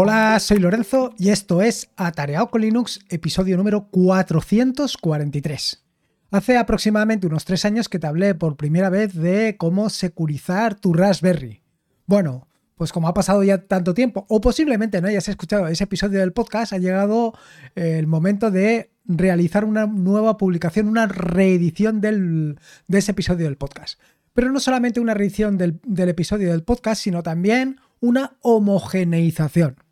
Hola, 0.00 0.38
soy 0.38 0.60
Lorenzo 0.60 1.12
y 1.18 1.30
esto 1.30 1.60
es 1.60 1.90
Atareado 1.96 2.50
con 2.50 2.60
Linux, 2.60 3.00
episodio 3.08 3.56
número 3.56 3.88
443. 3.90 5.84
Hace 6.30 6.56
aproximadamente 6.56 7.26
unos 7.26 7.44
tres 7.44 7.64
años 7.64 7.88
que 7.88 7.98
te 7.98 8.06
hablé 8.06 8.36
por 8.36 8.56
primera 8.56 8.90
vez 8.90 9.12
de 9.12 9.56
cómo 9.58 9.90
securizar 9.90 10.76
tu 10.76 10.92
Raspberry. 10.92 11.64
Bueno, 12.06 12.46
pues 12.76 12.92
como 12.92 13.08
ha 13.08 13.12
pasado 13.12 13.42
ya 13.42 13.66
tanto 13.66 13.92
tiempo, 13.92 14.24
o 14.28 14.40
posiblemente 14.40 15.00
no 15.00 15.08
hayas 15.08 15.26
escuchado 15.26 15.66
ese 15.66 15.82
episodio 15.82 16.20
del 16.20 16.32
podcast, 16.32 16.72
ha 16.72 16.78
llegado 16.78 17.34
el 17.74 18.06
momento 18.06 18.52
de 18.52 18.92
realizar 19.04 19.64
una 19.64 19.86
nueva 19.86 20.36
publicación, 20.36 20.86
una 20.86 21.08
reedición 21.08 22.00
de 22.00 22.56
ese 22.86 23.10
episodio 23.10 23.46
del 23.46 23.56
podcast. 23.56 23.98
Pero 24.32 24.52
no 24.52 24.60
solamente 24.60 25.00
una 25.00 25.14
reedición 25.14 25.58
del, 25.58 25.80
del 25.84 26.10
episodio 26.10 26.52
del 26.52 26.62
podcast, 26.62 27.02
sino 27.02 27.24
también 27.24 27.80
una 27.98 28.36
homogeneización. 28.42 29.87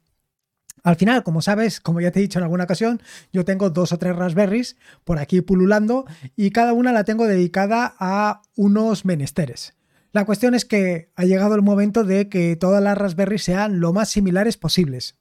Al 0.86 0.94
final, 0.94 1.24
como 1.24 1.42
sabes, 1.42 1.80
como 1.80 2.00
ya 2.00 2.12
te 2.12 2.20
he 2.20 2.22
dicho 2.22 2.38
en 2.38 2.44
alguna 2.44 2.62
ocasión, 2.62 3.02
yo 3.32 3.44
tengo 3.44 3.70
dos 3.70 3.90
o 3.90 3.98
tres 3.98 4.14
Raspberries 4.14 4.76
por 5.02 5.18
aquí 5.18 5.40
pululando 5.40 6.04
y 6.36 6.52
cada 6.52 6.74
una 6.74 6.92
la 6.92 7.02
tengo 7.02 7.26
dedicada 7.26 7.96
a 7.98 8.42
unos 8.54 9.04
menesteres. 9.04 9.74
La 10.12 10.24
cuestión 10.24 10.54
es 10.54 10.64
que 10.64 11.10
ha 11.16 11.24
llegado 11.24 11.56
el 11.56 11.62
momento 11.62 12.04
de 12.04 12.28
que 12.28 12.54
todas 12.54 12.80
las 12.80 12.96
Raspberries 12.96 13.42
sean 13.42 13.80
lo 13.80 13.92
más 13.92 14.10
similares 14.10 14.58
posibles. 14.58 15.16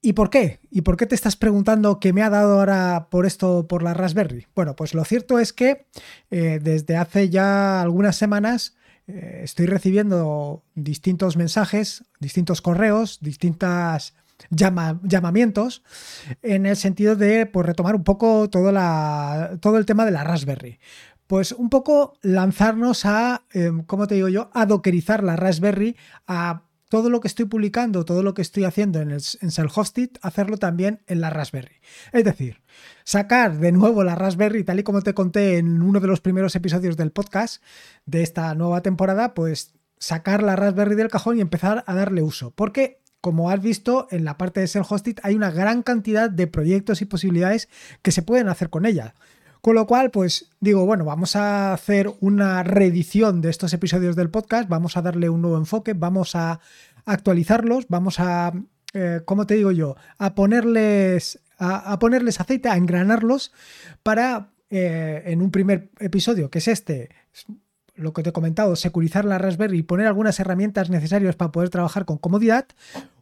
¿Y 0.00 0.12
por 0.12 0.30
qué? 0.30 0.60
¿Y 0.70 0.82
por 0.82 0.96
qué 0.96 1.06
te 1.06 1.16
estás 1.16 1.34
preguntando 1.34 1.98
qué 1.98 2.12
me 2.12 2.22
ha 2.22 2.30
dado 2.30 2.60
ahora 2.60 3.08
por 3.10 3.26
esto, 3.26 3.66
por 3.66 3.82
la 3.82 3.94
Raspberry? 3.94 4.46
Bueno, 4.54 4.76
pues 4.76 4.94
lo 4.94 5.04
cierto 5.04 5.40
es 5.40 5.52
que 5.52 5.88
eh, 6.30 6.60
desde 6.62 6.96
hace 6.96 7.30
ya 7.30 7.82
algunas 7.82 8.14
semanas 8.14 8.76
eh, 9.08 9.40
estoy 9.42 9.66
recibiendo 9.66 10.62
distintos 10.76 11.36
mensajes, 11.36 12.04
distintos 12.20 12.62
correos, 12.62 13.18
distintas 13.20 14.14
llamamientos 14.50 15.82
en 16.42 16.66
el 16.66 16.76
sentido 16.76 17.16
de 17.16 17.46
pues, 17.46 17.66
retomar 17.66 17.94
un 17.94 18.04
poco 18.04 18.48
todo, 18.50 18.72
la, 18.72 19.58
todo 19.60 19.78
el 19.78 19.86
tema 19.86 20.04
de 20.04 20.10
la 20.10 20.24
Raspberry. 20.24 20.78
Pues 21.26 21.52
un 21.52 21.70
poco 21.70 22.18
lanzarnos 22.22 23.06
a, 23.06 23.46
em, 23.52 23.84
¿cómo 23.84 24.06
te 24.06 24.16
digo 24.16 24.28
yo?, 24.28 24.50
a 24.52 24.66
dockerizar 24.66 25.22
la 25.22 25.36
Raspberry 25.36 25.96
a 26.26 26.64
todo 26.92 27.08
lo 27.08 27.20
que 27.20 27.28
estoy 27.28 27.46
publicando, 27.46 28.04
todo 28.04 28.22
lo 28.22 28.34
que 28.34 28.42
estoy 28.42 28.64
haciendo 28.64 29.00
en, 29.00 29.12
el, 29.12 29.22
en 29.40 29.50
Self-Hosted, 29.50 30.10
hacerlo 30.20 30.58
también 30.58 31.00
en 31.06 31.22
la 31.22 31.30
Raspberry. 31.30 31.76
Es 32.12 32.22
decir, 32.22 32.60
sacar 33.02 33.58
de 33.58 33.72
nuevo 33.72 34.04
la 34.04 34.14
Raspberry, 34.14 34.62
tal 34.62 34.80
y 34.80 34.82
como 34.82 35.00
te 35.00 35.14
conté 35.14 35.56
en 35.56 35.80
uno 35.80 36.00
de 36.00 36.06
los 36.06 36.20
primeros 36.20 36.54
episodios 36.54 36.98
del 36.98 37.10
podcast 37.10 37.62
de 38.04 38.22
esta 38.22 38.54
nueva 38.54 38.82
temporada, 38.82 39.32
pues 39.32 39.72
sacar 39.96 40.42
la 40.42 40.54
Raspberry 40.54 40.94
del 40.94 41.08
cajón 41.08 41.38
y 41.38 41.40
empezar 41.40 41.82
a 41.86 41.94
darle 41.94 42.20
uso. 42.20 42.50
Porque 42.50 43.01
como 43.22 43.50
has 43.50 43.62
visto, 43.62 44.08
en 44.10 44.24
la 44.24 44.36
parte 44.36 44.60
de 44.60 44.66
self-hosted 44.66 45.20
hay 45.22 45.36
una 45.36 45.52
gran 45.52 45.82
cantidad 45.82 46.28
de 46.28 46.48
proyectos 46.48 47.00
y 47.00 47.06
posibilidades 47.06 47.68
que 48.02 48.10
se 48.10 48.22
pueden 48.22 48.48
hacer 48.48 48.68
con 48.68 48.84
ella. 48.84 49.14
Con 49.60 49.76
lo 49.76 49.86
cual, 49.86 50.10
pues 50.10 50.50
digo, 50.58 50.84
bueno, 50.84 51.04
vamos 51.04 51.36
a 51.36 51.72
hacer 51.72 52.12
una 52.18 52.64
reedición 52.64 53.40
de 53.40 53.50
estos 53.50 53.72
episodios 53.72 54.16
del 54.16 54.28
podcast, 54.28 54.68
vamos 54.68 54.96
a 54.96 55.02
darle 55.02 55.28
un 55.28 55.40
nuevo 55.40 55.56
enfoque, 55.56 55.92
vamos 55.94 56.34
a 56.34 56.58
actualizarlos, 57.04 57.86
vamos 57.88 58.18
a, 58.18 58.52
eh, 58.92 59.20
¿cómo 59.24 59.46
te 59.46 59.54
digo 59.54 59.70
yo? 59.70 59.94
A 60.18 60.34
ponerles, 60.34 61.38
a, 61.58 61.96
ponerles 62.00 62.40
aceite, 62.40 62.70
a 62.70 62.76
engranarlos 62.76 63.52
para, 64.02 64.50
eh, 64.68 65.22
en 65.26 65.42
un 65.42 65.52
primer 65.52 65.90
episodio, 66.00 66.50
que 66.50 66.58
es 66.58 66.66
este, 66.66 67.10
lo 67.94 68.12
que 68.12 68.22
te 68.22 68.30
he 68.30 68.32
comentado, 68.32 68.74
securizar 68.76 69.24
la 69.24 69.38
Raspberry 69.38 69.78
y 69.78 69.82
poner 69.82 70.06
algunas 70.06 70.38
herramientas 70.40 70.90
necesarias 70.90 71.36
para 71.36 71.52
poder 71.52 71.68
trabajar 71.68 72.04
con 72.04 72.18
comodidad. 72.18 72.66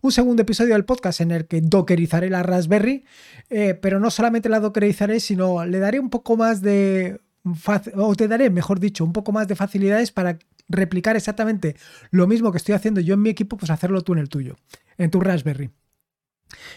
Un 0.00 0.12
segundo 0.12 0.42
episodio 0.42 0.74
del 0.74 0.84
podcast 0.84 1.20
en 1.20 1.32
el 1.32 1.47
que 1.47 1.60
dockerizaré 1.60 2.31
la 2.31 2.42
Raspberry, 2.42 3.04
eh, 3.48 3.75
pero 3.75 3.98
no 4.00 4.10
solamente 4.10 4.48
la 4.48 4.60
dockerizaré, 4.60 5.20
sino 5.20 5.64
le 5.64 5.78
daré 5.78 5.98
un 5.98 6.10
poco 6.10 6.36
más 6.36 6.62
de... 6.62 7.20
o 7.97 8.14
te 8.14 8.28
daré, 8.28 8.50
mejor 8.50 8.78
dicho, 8.78 9.04
un 9.04 9.12
poco 9.12 9.32
más 9.32 9.48
de 9.48 9.56
facilidades 9.56 10.12
para 10.12 10.38
replicar 10.69 11.16
exactamente 11.16 11.75
lo 12.10 12.28
mismo 12.28 12.52
que 12.52 12.58
estoy 12.58 12.75
haciendo 12.75 13.00
yo 13.00 13.14
en 13.14 13.22
mi 13.22 13.31
equipo, 13.31 13.56
pues 13.56 13.70
hacerlo 13.70 14.02
tú 14.02 14.12
en 14.12 14.20
el 14.20 14.28
tuyo, 14.28 14.56
en 14.98 15.10
tu 15.10 15.20
Raspberry. 15.20 15.70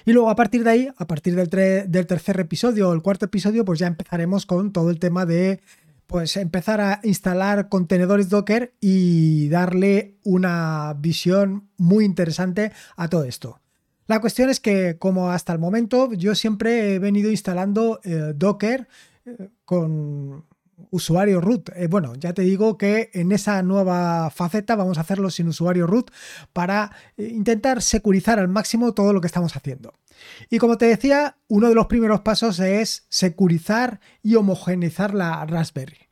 Y 0.06 0.14
luego 0.14 0.30
a 0.30 0.36
partir 0.36 0.64
de 0.64 0.70
ahí, 0.70 0.90
a 0.98 1.08
partir 1.08 1.36
del, 1.36 1.50
del 1.50 2.08
tercer 2.08 2.40
episodio 2.40 2.90
o 2.90 2.94
el 2.94 3.02
cuarto 3.02 3.25
episodio, 3.25 3.66
pues 3.66 3.80
ya 3.80 3.88
empezaremos 3.88 4.46
con 4.46 4.72
todo 4.72 4.90
el 4.90 5.00
tema 5.00 5.25
de 5.25 5.62
pues 6.08 6.38
empezar 6.38 6.81
a 6.81 7.00
instalar 7.03 7.69
contenedores 7.69 8.30
Docker 8.30 8.74
y 8.80 9.50
darle 9.50 10.18
una 10.24 10.96
visión 10.97 11.69
muy 11.78 12.06
interesante 12.06 12.72
a 12.96 13.08
todo 13.08 13.24
esto. 13.24 13.59
La 14.08 14.19
cuestión 14.19 14.50
es 14.50 14.59
que, 14.59 14.97
como 14.97 15.31
hasta 15.31 15.53
el 15.53 15.59
momento, 15.59 16.12
yo 16.13 16.36
siempre 16.36 16.96
he 16.96 17.00
venido 17.00 17.31
instalando 17.31 18.02
eh, 18.03 18.34
Docker 18.36 18.88
eh, 19.25 19.50
con 19.63 20.46
usuario 20.92 21.40
root. 21.40 21.69
Eh, 21.75 21.88
bueno, 21.88 22.13
ya 22.16 22.34
te 22.34 22.42
digo 22.42 22.78
que 22.78 23.09
en 23.13 23.31
esa 23.31 23.63
nueva 23.63 24.30
faceta 24.30 24.75
vamos 24.75 24.97
a 24.97 25.02
hacerlo 25.02 25.30
sin 25.30 25.47
usuario 25.47 25.88
root 25.88 26.12
para 26.52 26.92
intentar 27.18 27.81
securizar 27.81 28.40
al 28.40 28.50
máximo 28.50 28.94
todo 28.94 29.13
lo 29.13 29.22
que 29.22 29.28
estamos 29.28 29.56
haciendo. 29.56 29.94
Y 30.50 30.57
como 30.57 30.78
te 30.78 30.85
decía, 30.85 31.38
uno 31.47 31.69
de 31.69 31.75
los 31.75 31.88
primeros 31.88 32.22
pasos 32.22 32.59
es 32.59 33.06
securizar 33.09 34.00
y 34.22 34.35
homogeneizar 34.35 35.13
la 35.13 35.46
Raspberry. 35.46 36.09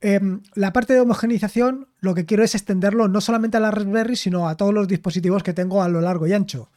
Em, 0.00 0.42
la 0.54 0.72
parte 0.72 0.94
de 0.94 1.00
homogenización 1.00 1.88
lo 2.00 2.14
que 2.14 2.24
quiero 2.24 2.42
es 2.42 2.54
extenderlo 2.54 3.08
no 3.08 3.20
solamente 3.20 3.58
a 3.58 3.60
la 3.60 3.70
Raspberry, 3.70 4.16
sino 4.16 4.48
a 4.48 4.56
todos 4.56 4.72
los 4.72 4.88
dispositivos 4.88 5.42
que 5.42 5.52
tengo 5.52 5.82
a 5.82 5.88
lo 5.88 6.00
largo 6.00 6.26
y 6.26 6.32
ancho. 6.32 6.70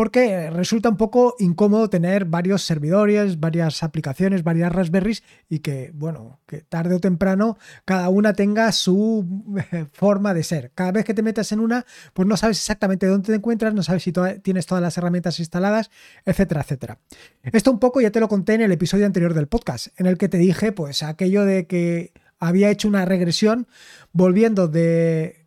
Porque 0.00 0.48
resulta 0.48 0.88
un 0.88 0.96
poco 0.96 1.36
incómodo 1.38 1.90
tener 1.90 2.24
varios 2.24 2.62
servidores, 2.62 3.38
varias 3.38 3.82
aplicaciones, 3.82 4.42
varias 4.42 4.72
Raspberries 4.72 5.22
y 5.46 5.58
que, 5.58 5.90
bueno, 5.92 6.40
que 6.46 6.62
tarde 6.62 6.94
o 6.94 7.00
temprano 7.00 7.58
cada 7.84 8.08
una 8.08 8.32
tenga 8.32 8.72
su 8.72 9.44
forma 9.92 10.32
de 10.32 10.42
ser. 10.42 10.72
Cada 10.74 10.92
vez 10.92 11.04
que 11.04 11.12
te 11.12 11.20
metas 11.20 11.52
en 11.52 11.60
una, 11.60 11.84
pues 12.14 12.26
no 12.26 12.38
sabes 12.38 12.56
exactamente 12.56 13.04
dónde 13.04 13.26
te 13.26 13.34
encuentras, 13.34 13.74
no 13.74 13.82
sabes 13.82 14.02
si 14.04 14.12
tienes 14.42 14.64
todas 14.64 14.80
las 14.80 14.96
herramientas 14.96 15.38
instaladas, 15.38 15.90
etcétera, 16.24 16.62
etcétera. 16.62 16.98
Esto 17.42 17.70
un 17.70 17.78
poco 17.78 18.00
ya 18.00 18.10
te 18.10 18.20
lo 18.20 18.28
conté 18.28 18.54
en 18.54 18.62
el 18.62 18.72
episodio 18.72 19.04
anterior 19.04 19.34
del 19.34 19.48
podcast, 19.48 19.88
en 20.00 20.06
el 20.06 20.16
que 20.16 20.30
te 20.30 20.38
dije, 20.38 20.72
pues 20.72 21.02
aquello 21.02 21.44
de 21.44 21.66
que 21.66 22.14
había 22.38 22.70
hecho 22.70 22.88
una 22.88 23.04
regresión 23.04 23.68
volviendo 24.12 24.66
de 24.66 25.44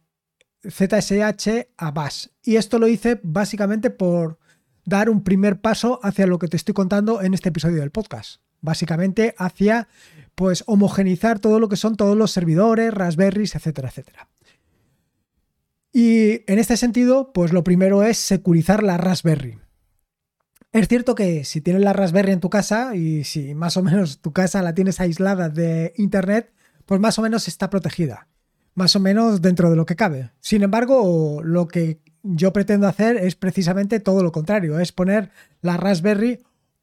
ZSH 0.62 1.70
a 1.76 1.90
Bash. 1.90 2.28
Y 2.44 2.58
esto 2.58 2.78
lo 2.78 2.88
hice 2.88 3.20
básicamente 3.24 3.90
por 3.90 4.43
dar 4.86 5.10
un 5.10 5.24
primer 5.24 5.62
paso 5.62 6.00
hacia 6.04 6.28
lo 6.28 6.40
que 6.40 6.48
te 6.48 6.58
estoy 6.58 6.74
contando 6.74 7.22
en 7.22 7.34
este 7.34 7.50
episodio 7.50 7.80
del 7.82 7.92
podcast. 7.92 8.42
Básicamente 8.62 9.36
hacia 9.38 9.88
pues 10.36 10.64
homogenizar 10.68 11.40
todo 11.40 11.60
lo 11.60 11.70
que 11.70 11.76
son 11.76 11.96
todos 11.96 12.18
los 12.18 12.32
servidores, 12.32 12.94
Raspberries, 12.94 13.56
etcétera, 13.56 13.90
etcétera. 13.90 14.30
Y 15.92 16.42
en 16.52 16.58
este 16.58 16.76
sentido, 16.76 17.34
pues 17.34 17.54
lo 17.54 17.64
primero 17.64 18.04
es 18.04 18.18
securizar 18.18 18.82
la 18.82 18.98
Raspberry. 18.98 19.60
Es 20.72 20.88
cierto 20.88 21.14
que 21.14 21.46
si 21.46 21.62
tienes 21.62 21.84
la 21.84 21.94
Raspberry 21.94 22.32
en 22.32 22.40
tu 22.40 22.50
casa 22.50 22.96
y 22.96 23.24
si 23.26 23.54
más 23.54 23.78
o 23.78 23.84
menos 23.84 24.20
tu 24.20 24.34
casa 24.34 24.64
la 24.64 24.74
tienes 24.74 25.00
aislada 25.00 25.50
de 25.50 25.94
Internet, 25.98 26.52
pues 26.88 27.00
más 27.00 27.20
o 27.20 27.22
menos 27.22 27.48
está 27.48 27.70
protegida, 27.70 28.28
más 28.74 28.96
o 28.96 29.00
menos 29.00 29.42
dentro 29.44 29.70
de 29.70 29.76
lo 29.76 29.86
que 29.86 29.96
cabe. 29.96 30.32
Sin 30.40 30.64
embargo, 30.64 31.42
lo 31.44 31.68
que 31.68 32.00
yo 32.24 32.54
pretendo 32.54 32.88
hacer 32.88 33.18
es 33.18 33.36
precisamente 33.36 34.00
todo 34.00 34.24
lo 34.24 34.32
contrario, 34.32 34.80
es 34.80 34.92
poner 34.92 35.30
la 35.62 35.78
Raspberry 35.78 36.40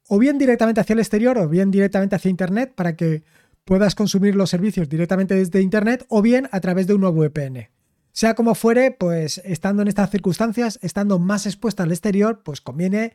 o 0.08 0.18
bien 0.18 0.38
directamente 0.38 0.80
hacia 0.80 0.92
el 0.92 1.00
exterior 1.00 1.38
o 1.38 1.48
bien 1.48 1.70
directamente 1.70 2.16
hacia 2.16 2.30
Internet 2.30 2.72
para 2.74 2.94
que 2.94 3.24
puedas 3.64 3.94
consumir 3.94 4.36
los 4.36 4.50
servicios 4.50 4.88
directamente 4.88 5.34
desde 5.34 5.62
Internet 5.62 6.04
o 6.08 6.22
bien 6.22 6.48
a 6.52 6.60
través 6.60 6.86
de 6.86 6.94
un 6.94 7.00
nuevo 7.00 7.20
VPN. 7.22 7.68
Sea 8.12 8.34
como 8.34 8.54
fuere, 8.54 8.90
pues 8.90 9.40
estando 9.44 9.82
en 9.82 9.88
estas 9.88 10.10
circunstancias, 10.10 10.78
estando 10.82 11.18
más 11.18 11.46
expuesta 11.46 11.84
al 11.84 11.92
exterior, 11.92 12.42
pues 12.42 12.60
conviene, 12.60 13.14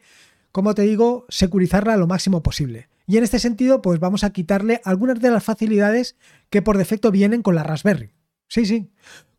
como 0.52 0.74
te 0.74 0.84
digo, 0.84 1.26
securizarla 1.30 1.98
lo 1.98 2.08
máximo 2.08 2.42
posible. 2.42 2.88
Y 3.06 3.18
en 3.18 3.24
este 3.24 3.40
sentido, 3.40 3.82
pues 3.82 4.00
vamos 4.00 4.24
a 4.24 4.32
quitarle 4.32 4.82
algunas 4.84 5.20
de 5.20 5.30
las 5.30 5.44
facilidades 5.44 6.16
que 6.50 6.62
por 6.62 6.78
defecto 6.78 7.12
vienen 7.12 7.42
con 7.42 7.56
la 7.56 7.64
Raspberry. 7.64 8.14
Sí, 8.48 8.66
sí, 8.66 8.90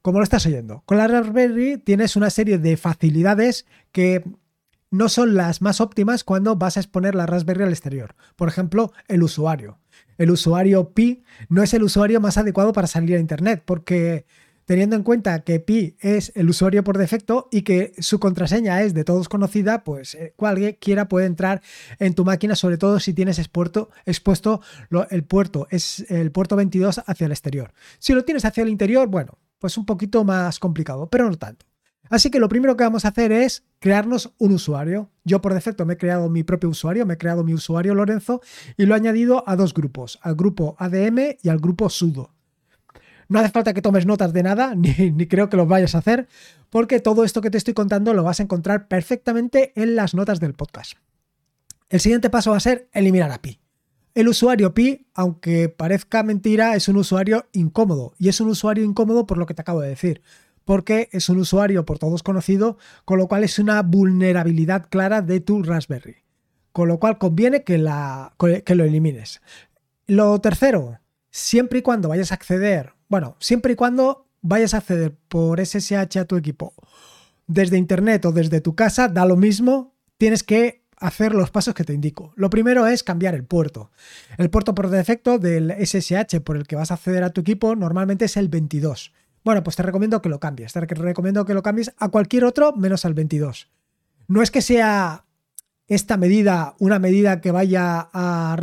como 0.06 0.20
lo 0.20 0.22
estás 0.22 0.46
oyendo. 0.46 0.84
Con 0.86 0.98
la 0.98 1.08
Raspberry 1.08 1.78
tienes 1.78 2.14
una 2.14 2.30
serie 2.30 2.58
de 2.58 2.76
facilidades 2.76 3.66
que 3.90 4.22
no 4.88 5.08
son 5.08 5.34
las 5.34 5.62
más 5.62 5.80
óptimas 5.80 6.22
cuando 6.22 6.54
vas 6.54 6.76
a 6.76 6.80
exponer 6.80 7.16
la 7.16 7.26
Raspberry 7.26 7.64
al 7.64 7.70
exterior. 7.70 8.14
Por 8.36 8.46
ejemplo, 8.46 8.92
el 9.08 9.24
usuario. 9.24 9.80
El 10.16 10.30
usuario 10.30 10.94
Pi 10.94 11.24
no 11.48 11.60
es 11.64 11.74
el 11.74 11.82
usuario 11.82 12.20
más 12.20 12.38
adecuado 12.38 12.72
para 12.72 12.86
salir 12.86 13.16
a 13.16 13.18
Internet 13.18 13.64
porque 13.66 14.26
teniendo 14.64 14.94
en 14.94 15.02
cuenta 15.02 15.40
que 15.40 15.58
Pi 15.58 15.96
es 15.98 16.30
el 16.36 16.48
usuario 16.50 16.84
por 16.84 16.98
defecto 16.98 17.48
y 17.50 17.62
que 17.62 17.92
su 17.98 18.20
contraseña 18.20 18.82
es 18.82 18.94
de 18.94 19.02
todos 19.02 19.28
conocida, 19.28 19.82
pues 19.82 20.14
eh, 20.14 20.34
cualquiera 20.36 21.08
puede 21.08 21.26
entrar 21.26 21.62
en 21.98 22.14
tu 22.14 22.24
máquina, 22.24 22.54
sobre 22.54 22.78
todo 22.78 23.00
si 23.00 23.12
tienes 23.12 23.40
expuesto, 23.40 23.90
expuesto 24.04 24.60
el 25.10 25.24
puerto, 25.24 25.66
es 25.68 26.08
el 26.10 26.30
puerto 26.30 26.54
22 26.54 27.02
hacia 27.06 27.24
el 27.24 27.32
exterior. 27.32 27.72
Si 27.98 28.12
lo 28.12 28.24
tienes 28.24 28.44
hacia 28.44 28.62
el 28.62 28.68
interior, 28.68 29.08
bueno, 29.08 29.38
pues 29.58 29.76
un 29.78 29.86
poquito 29.86 30.24
más 30.24 30.58
complicado, 30.58 31.08
pero 31.08 31.28
no 31.28 31.36
tanto. 31.36 31.66
Así 32.08 32.30
que 32.30 32.38
lo 32.38 32.48
primero 32.48 32.76
que 32.76 32.84
vamos 32.84 33.04
a 33.04 33.08
hacer 33.08 33.32
es 33.32 33.64
crearnos 33.78 34.32
un 34.38 34.52
usuario. 34.52 35.10
Yo 35.24 35.40
por 35.40 35.54
defecto 35.54 35.84
me 35.84 35.94
he 35.94 35.96
creado 35.96 36.28
mi 36.30 36.44
propio 36.44 36.68
usuario, 36.68 37.04
me 37.04 37.14
he 37.14 37.18
creado 37.18 37.42
mi 37.42 37.52
usuario 37.52 37.94
Lorenzo 37.94 38.40
y 38.76 38.86
lo 38.86 38.94
he 38.94 38.96
añadido 38.96 39.42
a 39.46 39.56
dos 39.56 39.74
grupos, 39.74 40.18
al 40.22 40.36
grupo 40.36 40.76
ADM 40.78 41.36
y 41.42 41.48
al 41.48 41.58
grupo 41.58 41.90
sudo. 41.90 42.30
No 43.28 43.40
hace 43.40 43.50
falta 43.50 43.74
que 43.74 43.82
tomes 43.82 44.06
notas 44.06 44.32
de 44.32 44.42
nada, 44.42 44.74
ni, 44.76 45.26
creo 45.26 45.48
que 45.48 45.56
lo 45.56 45.66
vayas 45.66 45.94
a 45.94 45.98
hacer, 45.98 46.28
porque 46.70 47.00
todo 47.00 47.24
esto 47.24 47.40
que 47.40 47.50
te 47.50 47.58
estoy 47.58 47.74
contando 47.74 48.14
lo 48.14 48.22
vas 48.22 48.38
a 48.38 48.44
encontrar 48.44 48.86
perfectamente 48.86 49.72
en 49.74 49.96
las 49.96 50.14
notas 50.14 50.38
del 50.38 50.54
podcast. 50.54 50.92
El 51.88 52.00
siguiente 52.00 52.30
paso 52.30 52.52
va 52.52 52.56
a 52.56 52.60
ser 52.60 52.88
eliminar 52.92 53.32
a 53.32 53.42
Pi. 53.42 53.60
El 54.16 54.28
usuario 54.28 54.72
Pi, 54.72 55.08
aunque 55.12 55.68
parezca 55.68 56.22
mentira, 56.22 56.74
es 56.74 56.88
un 56.88 56.96
usuario 56.96 57.44
incómodo. 57.52 58.14
Y 58.18 58.30
es 58.30 58.40
un 58.40 58.48
usuario 58.48 58.82
incómodo 58.82 59.26
por 59.26 59.36
lo 59.36 59.44
que 59.44 59.52
te 59.52 59.60
acabo 59.60 59.82
de 59.82 59.90
decir. 59.90 60.22
Porque 60.64 61.10
es 61.12 61.28
un 61.28 61.36
usuario 61.36 61.84
por 61.84 61.98
todos 61.98 62.22
conocido, 62.22 62.78
con 63.04 63.18
lo 63.18 63.28
cual 63.28 63.44
es 63.44 63.58
una 63.58 63.82
vulnerabilidad 63.82 64.88
clara 64.88 65.20
de 65.20 65.40
tu 65.40 65.62
Raspberry. 65.62 66.16
Con 66.72 66.88
lo 66.88 66.98
cual 66.98 67.18
conviene 67.18 67.62
que, 67.62 67.76
la, 67.76 68.34
que 68.64 68.74
lo 68.74 68.84
elimines. 68.84 69.42
Lo 70.06 70.40
tercero, 70.40 70.98
siempre 71.30 71.80
y 71.80 71.82
cuando 71.82 72.08
vayas 72.08 72.32
a 72.32 72.36
acceder, 72.36 72.94
bueno, 73.10 73.36
siempre 73.38 73.74
y 73.74 73.76
cuando 73.76 74.28
vayas 74.40 74.72
a 74.72 74.78
acceder 74.78 75.14
por 75.28 75.60
SSH 75.60 76.20
a 76.20 76.24
tu 76.24 76.36
equipo 76.36 76.72
desde 77.46 77.76
internet 77.76 78.24
o 78.24 78.32
desde 78.32 78.62
tu 78.62 78.74
casa, 78.74 79.08
da 79.08 79.26
lo 79.26 79.36
mismo, 79.36 79.94
tienes 80.16 80.42
que 80.42 80.85
hacer 80.98 81.34
los 81.34 81.50
pasos 81.50 81.74
que 81.74 81.84
te 81.84 81.92
indico. 81.92 82.32
Lo 82.36 82.50
primero 82.50 82.86
es 82.86 83.02
cambiar 83.02 83.34
el 83.34 83.44
puerto. 83.44 83.90
El 84.38 84.50
puerto 84.50 84.74
por 84.74 84.88
defecto 84.88 85.38
del 85.38 85.72
SSH 85.72 86.40
por 86.40 86.56
el 86.56 86.66
que 86.66 86.76
vas 86.76 86.90
a 86.90 86.94
acceder 86.94 87.22
a 87.22 87.30
tu 87.30 87.42
equipo 87.42 87.74
normalmente 87.76 88.24
es 88.24 88.36
el 88.36 88.48
22. 88.48 89.12
Bueno, 89.44 89.62
pues 89.62 89.76
te 89.76 89.82
recomiendo 89.82 90.20
que 90.22 90.28
lo 90.28 90.40
cambies. 90.40 90.72
Te 90.72 90.80
recomiendo 90.80 91.44
que 91.44 91.54
lo 91.54 91.62
cambies 91.62 91.92
a 91.98 92.08
cualquier 92.08 92.44
otro 92.44 92.72
menos 92.72 93.04
al 93.04 93.14
22. 93.14 93.70
No 94.28 94.42
es 94.42 94.50
que 94.50 94.62
sea 94.62 95.24
esta 95.86 96.16
medida 96.16 96.74
una 96.78 96.98
medida 96.98 97.40
que 97.40 97.52
vaya 97.52 98.08
a, 98.12 98.56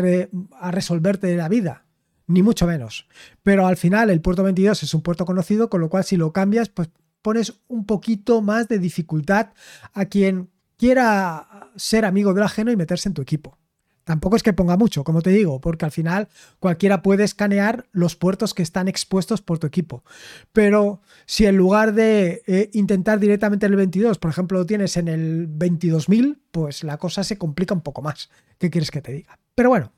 resolverte 0.72 1.36
la 1.38 1.48
vida, 1.48 1.86
ni 2.28 2.44
mucho 2.44 2.68
menos. 2.68 3.08
Pero 3.44 3.66
al 3.66 3.78
final 3.78 4.10
el 4.10 4.22
puerto 4.22 4.44
22 4.44 4.84
es 4.84 4.94
un 4.94 5.02
puerto 5.02 5.26
conocido, 5.26 5.70
con 5.70 5.80
lo 5.80 5.90
cual 5.90 6.04
si 6.04 6.18
lo 6.18 6.34
cambias, 6.34 6.70
pues 6.70 6.90
pones 7.22 7.62
un 7.70 7.86
poquito 7.86 8.42
más 8.42 8.68
de 8.68 8.80
dificultad 8.80 9.52
a 9.94 10.06
quien 10.06 10.50
quiera 10.84 11.72
ser 11.78 12.04
amigo 12.04 12.34
del 12.34 12.44
ajeno 12.44 12.70
y 12.70 12.76
meterse 12.76 13.08
en 13.08 13.14
tu 13.14 13.22
equipo. 13.22 13.58
Tampoco 14.04 14.36
es 14.36 14.44
que 14.44 14.52
ponga 14.52 14.76
mucho, 14.76 15.06
como 15.06 15.22
te 15.22 15.30
digo, 15.30 15.62
porque 15.62 15.86
al 15.86 15.92
final 15.92 16.28
cualquiera 16.60 17.02
puede 17.02 17.24
escanear 17.24 17.88
los 17.94 18.18
puertos 18.18 18.54
que 18.54 18.64
están 18.64 18.90
expuestos 18.90 19.42
por 19.42 19.60
tu 19.60 19.68
equipo. 19.68 20.04
Pero 20.52 21.00
si 21.26 21.46
en 21.46 21.56
lugar 21.56 21.94
de 21.94 22.44
eh, 22.48 22.70
intentar 22.74 23.22
directamente 23.22 23.66
el 23.66 23.78
22, 23.78 24.18
por 24.18 24.30
ejemplo, 24.30 24.60
lo 24.60 24.66
tienes 24.66 24.98
en 24.98 25.08
el 25.08 25.48
22.000, 25.48 26.40
pues 26.52 26.84
la 26.84 26.98
cosa 26.98 27.24
se 27.24 27.38
complica 27.38 27.74
un 27.74 27.80
poco 27.80 28.02
más. 28.02 28.30
¿Qué 28.58 28.70
quieres 28.70 28.92
que 28.92 29.02
te 29.02 29.14
diga? 29.14 29.40
Pero 29.56 29.70
bueno, 29.70 29.94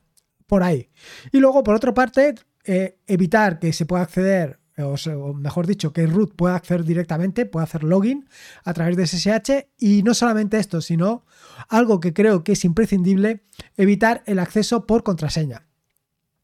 por 0.46 0.62
ahí. 0.62 0.88
Y 1.32 1.40
luego, 1.40 1.64
por 1.64 1.74
otra 1.74 1.94
parte, 1.94 2.36
eh, 2.64 3.00
evitar 3.08 3.58
que 3.58 3.72
se 3.72 3.86
pueda 3.86 4.04
acceder 4.04 4.60
o, 4.78 5.34
mejor 5.34 5.66
dicho, 5.66 5.92
que 5.92 6.06
root 6.06 6.34
pueda 6.34 6.56
acceder 6.56 6.84
directamente, 6.84 7.46
pueda 7.46 7.64
hacer 7.64 7.82
login 7.82 8.28
a 8.64 8.74
través 8.74 8.96
de 8.96 9.06
SSH 9.06 9.68
y 9.78 10.02
no 10.02 10.14
solamente 10.14 10.58
esto, 10.58 10.80
sino 10.80 11.24
algo 11.68 12.00
que 12.00 12.12
creo 12.12 12.44
que 12.44 12.52
es 12.52 12.64
imprescindible, 12.64 13.44
evitar 13.76 14.22
el 14.26 14.38
acceso 14.38 14.86
por 14.86 15.02
contraseña. 15.02 15.66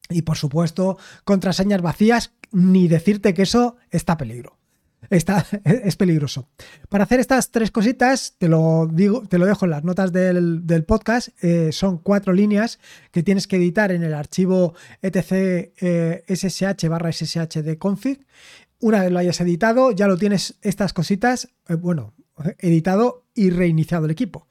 Y 0.08 0.22
por 0.22 0.36
supuesto, 0.36 0.98
contraseñas 1.24 1.82
vacías, 1.82 2.32
ni 2.50 2.88
decirte 2.88 3.34
que 3.34 3.42
eso 3.42 3.76
está 3.90 4.16
peligro. 4.16 4.58
Está, 5.10 5.46
es 5.64 5.96
peligroso. 5.96 6.48
Para 6.88 7.04
hacer 7.04 7.20
estas 7.20 7.50
tres 7.50 7.70
cositas, 7.70 8.34
te 8.38 8.48
lo, 8.48 8.88
digo, 8.90 9.22
te 9.26 9.38
lo 9.38 9.46
dejo 9.46 9.64
en 9.66 9.70
las 9.70 9.84
notas 9.84 10.12
del, 10.12 10.84
podcast. 10.86 11.28
Eh, 11.42 11.70
son 11.72 11.98
cuatro 11.98 12.32
líneas 12.32 12.78
que 13.10 13.22
tienes 13.22 13.46
que 13.46 13.56
editar 13.56 13.92
en 13.92 14.02
el 14.02 14.14
archivo 14.14 14.74
etc 15.02 15.72
ssh 16.28 16.84
eh, 16.84 16.88
barra 16.88 17.12
ssh 17.12 17.62
de 17.62 17.78
config. 17.78 18.26
Una 18.80 19.02
vez 19.02 19.12
lo 19.12 19.18
hayas 19.18 19.40
editado, 19.40 19.92
ya 19.92 20.08
lo 20.08 20.16
tienes 20.16 20.56
estas 20.62 20.92
cositas, 20.92 21.48
eh, 21.68 21.74
bueno, 21.74 22.14
editado 22.58 23.26
y 23.34 23.50
reiniciado 23.50 24.06
el 24.06 24.10
equipo. 24.10 24.48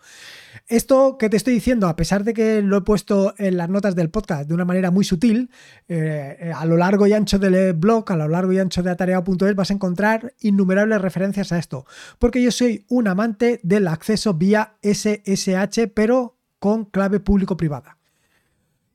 Esto 0.72 1.18
que 1.18 1.28
te 1.28 1.36
estoy 1.36 1.54
diciendo, 1.54 1.90
a 1.90 1.98
pesar 1.98 2.24
de 2.24 2.34
que 2.34 2.62
lo 2.62 2.78
he 2.78 2.82
puesto 2.82 3.34
en 3.38 3.58
las 3.58 3.68
notas 3.68 3.94
del 3.94 4.10
podcast 4.10 4.48
de 4.48 4.54
una 4.54 4.64
manera 4.64 4.90
muy 4.90 5.04
sutil, 5.04 5.50
eh, 5.90 6.54
a 6.56 6.64
lo 6.64 6.78
largo 6.78 7.06
y 7.06 7.12
ancho 7.12 7.38
del 7.40 7.74
blog, 7.74 8.10
a 8.10 8.16
lo 8.16 8.30
largo 8.30 8.54
y 8.54 8.60
ancho 8.60 8.82
de 8.82 8.90
atareado.es 8.90 9.54
vas 9.54 9.70
a 9.70 9.74
encontrar 9.74 10.34
innumerables 10.40 11.02
referencias 11.02 11.52
a 11.52 11.60
esto, 11.60 11.86
porque 12.20 12.42
yo 12.42 12.52
soy 12.52 12.86
un 12.88 13.10
amante 13.10 13.60
del 13.64 13.86
acceso 13.90 14.34
vía 14.34 14.78
SSH, 14.82 15.90
pero 15.94 16.38
con 16.58 16.86
clave 16.86 17.20
público-privada. 17.20 17.98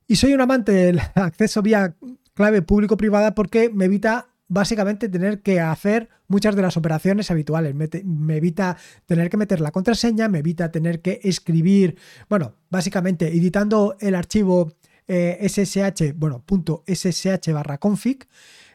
Y 0.06 0.16
soy 0.16 0.32
un 0.32 0.40
amante 0.40 0.72
del 0.72 0.98
acceso 1.14 1.60
vía 1.60 1.94
clave 2.32 2.62
público-privada 2.62 3.34
porque 3.34 3.68
me 3.68 3.84
evita 3.84 4.28
básicamente 4.48 5.08
tener 5.08 5.42
que 5.42 5.60
hacer 5.60 6.08
muchas 6.28 6.56
de 6.56 6.62
las 6.62 6.76
operaciones 6.76 7.30
habituales. 7.30 7.74
Me, 7.74 8.36
evita 8.36 8.76
tener 9.06 9.30
que 9.30 9.36
meter 9.36 9.60
la 9.60 9.70
contraseña, 9.70 10.28
me 10.28 10.38
evita 10.38 10.70
tener 10.70 11.00
que 11.00 11.20
escribir, 11.22 11.96
bueno, 12.28 12.54
básicamente 12.70 13.28
editando 13.28 13.96
el 14.00 14.14
archivo 14.14 14.72
SSH, 15.08 16.00
eh, 16.02 16.14
bueno, 16.16 16.42
punto 16.44 16.82
SSH 16.86 17.52
barra 17.52 17.78
config 17.78 18.26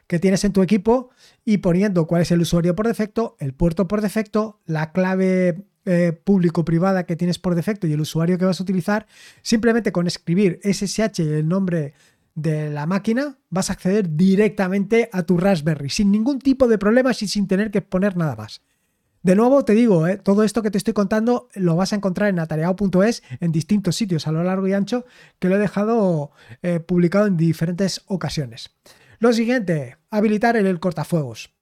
que 0.07 0.19
tienes 0.19 0.44
en 0.44 0.51
tu 0.51 0.62
equipo 0.62 1.09
y 1.45 1.59
poniendo 1.59 2.06
cuál 2.06 2.23
es 2.23 2.31
el 2.31 2.41
usuario 2.41 2.75
por 2.75 2.88
defecto, 2.88 3.38
el 3.39 3.53
puerto 3.53 3.88
por 3.88 4.01
defecto, 4.01 4.59
la 4.65 4.91
clave 4.91 5.63
eh, 5.85 6.12
público-privada 6.12 7.06
que 7.06 7.15
tienes 7.15 7.39
por 7.39 7.56
defecto 7.56 7.88
y 7.88 7.94
el 7.94 8.01
usuario 8.01 8.38
que 8.38 8.45
vas 8.45 8.59
a 8.59 8.63
utilizar, 8.63 9.07
simplemente 9.41 9.91
con 9.91 10.06
escribir 10.06 10.59
SSH 10.63 11.21
el 11.21 11.47
nombre 11.47 11.94
de 12.36 12.69
la 12.69 12.86
máquina, 12.86 13.38
vas 13.50 13.69
a 13.69 13.74
acceder 13.74 14.16
directamente 14.16 15.10
a 15.12 15.24
tu 15.24 15.38
Raspberry 15.38 15.89
sin 15.89 16.12
ningún 16.12 16.39
tipo 16.39 16.68
de 16.68 16.78
problemas 16.78 17.22
y 17.22 17.28
sin 17.28 17.48
tener 17.48 17.72
que 17.72 17.81
poner 17.81 18.18
nada 18.18 18.36
más. 18.36 18.62
De 19.24 19.36
nuevo 19.36 19.63
te 19.63 19.74
digo, 19.74 20.07
eh, 20.07 20.18
todo 20.18 20.44
esto 20.44 20.63
que 20.63 20.72
te 20.72 20.80
estoy 20.80 20.94
contando 20.94 21.48
lo 21.54 21.75
vas 21.75 21.94
a 21.94 21.95
encontrar 21.95 22.30
en 22.30 22.39
atareado.es 22.39 23.22
en 23.39 23.51
distintos 23.51 23.95
sitios 23.95 24.25
a 24.25 24.31
lo 24.31 24.44
largo 24.44 24.68
y 24.68 24.74
ancho 24.74 25.06
que 25.38 25.48
lo 25.48 25.57
he 25.57 25.60
dejado 25.60 26.31
eh, 26.63 26.80
publicado 26.80 27.28
en 27.28 27.38
diferentes 27.38 28.01
ocasiones. 28.07 28.72
Lo 29.19 29.31
siguiente, 29.33 29.98
habilitar 30.10 30.57
el, 30.57 30.80
cortafuegos. 30.80 31.54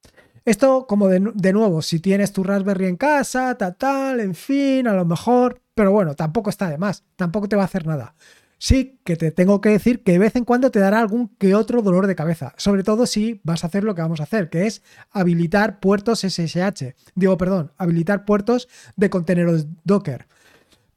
Esto, 0.46 0.88
como 0.88 1.10
de, 1.10 1.32
de, 1.34 1.54
nuevo, 1.54 1.82
si 1.82 2.00
tienes 2.00 2.32
tu 2.32 2.44
Raspberry 2.46 2.86
en 2.86 2.96
casa, 2.96 3.58
tal, 3.58 3.76
tal, 3.76 4.22
en 4.22 4.36
fin, 4.36 4.88
a 4.88 4.94
lo 4.94 5.04
mejor, 5.04 5.62
pero 5.76 5.92
bueno, 5.92 6.16
tampoco 6.16 6.50
está 6.50 6.70
de 6.70 6.78
más, 6.78 7.04
tampoco 7.18 7.50
te 7.50 7.58
va 7.58 7.64
a 7.64 7.66
hacer 7.66 7.86
nada 7.86 8.16
sí 8.60 9.00
que 9.06 9.16
te 9.16 9.32
tengo 9.32 9.62
que 9.62 9.70
decir 9.70 10.04
que 10.04 10.12
de 10.12 10.20
vez 10.20 10.36
en 10.36 10.46
cuando 10.46 10.70
te 10.70 10.80
dará 10.80 11.00
algún 11.00 11.30
que 11.40 11.56
otro 11.56 11.82
dolor 11.82 12.06
de 12.06 12.16
cabeza, 12.16 12.54
sobre 12.58 12.84
todo 12.84 13.08
si 13.08 13.42
vas 13.44 13.64
a 13.64 13.68
hacer 13.68 13.84
lo 13.84 13.96
que 13.96 14.02
vamos 14.02 14.20
a 14.20 14.24
hacer, 14.24 14.50
que 14.50 14.68
es 14.68 14.84
habilitar 15.10 15.80
puertos 15.80 16.20
SSH. 16.20 16.94
Digo, 17.16 17.38
perdón, 17.38 17.72
habilitar 17.78 18.26
puertos 18.26 18.68
de 18.96 19.10
contenedores 19.10 19.66
Docker. 19.84 20.28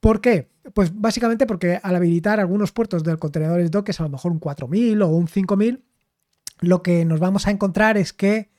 ¿Por 0.01 0.21
qué? 0.21 0.51
Pues 0.75 1.01
básicamente 1.01 1.47
porque 1.47 1.79
al 1.83 1.95
habilitar 1.95 2.41
algunos 2.41 2.73
puertos 2.73 3.05
del 3.05 3.19
contenedores 3.19 3.71
Docker, 3.71 3.95
a 3.97 4.03
lo 4.03 4.09
mejor 4.09 4.33
un 4.33 4.41
4000 4.41 5.01
o 5.01 5.09
un 5.09 5.29
5000, 5.29 5.85
lo 6.61 6.83
que 6.83 7.05
nos 7.05 7.21
vamos 7.21 7.47
a 7.47 7.53
encontrar 7.53 7.97
es 7.97 8.13
que, 8.13 8.51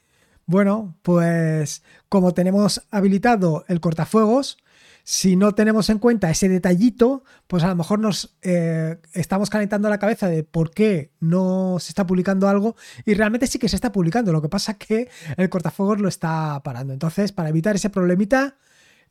bueno, 0.46 0.96
pues 1.02 1.84
como 2.08 2.34
tenemos 2.34 2.86
habilitado 2.90 3.66
el 3.68 3.82
cortafuegos, 3.82 4.58
si 5.04 5.36
no 5.36 5.54
tenemos 5.54 5.90
en 5.90 6.00
cuenta 6.00 6.30
ese 6.30 6.48
detallito, 6.48 7.26
pues 7.48 7.64
a 7.64 7.68
lo 7.68 7.76
mejor 7.76 8.00
nos 8.00 8.38
eh, 8.42 8.98
estamos 9.14 9.50
calentando 9.50 9.90
la 9.90 10.00
cabeza 10.00 10.30
de 10.30 10.44
por 10.44 10.72
qué 10.72 11.12
no 11.20 11.78
se 11.80 11.90
está 11.90 12.08
publicando 12.08 12.48
algo 12.48 12.78
y 13.06 13.14
realmente 13.14 13.48
sí 13.48 13.60
que 13.60 13.68
se 13.68 13.76
está 13.76 13.92
publicando. 13.92 14.32
Lo 14.32 14.42
que 14.42 14.48
pasa 14.48 14.72
es 14.74 14.78
que 14.78 15.10
el 15.36 15.50
cortafuegos 15.50 16.00
lo 16.00 16.08
está 16.08 16.62
parando. 16.64 16.94
Entonces, 16.94 17.34
para 17.34 17.50
evitar 17.50 17.76
ese 17.76 17.90
problemita, 17.90 18.56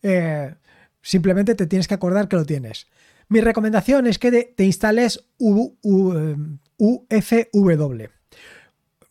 eh, 0.02 0.54
simplemente 1.02 1.54
te 1.54 1.66
tienes 1.66 1.86
que 1.86 1.94
acordar 1.94 2.26
que 2.26 2.36
lo 2.36 2.46
tienes. 2.46 2.86
Mi 3.28 3.42
recomendación 3.42 4.06
es 4.06 4.18
que 4.18 4.30
te 4.44 4.64
instales 4.64 5.26
UFW. 5.38 6.48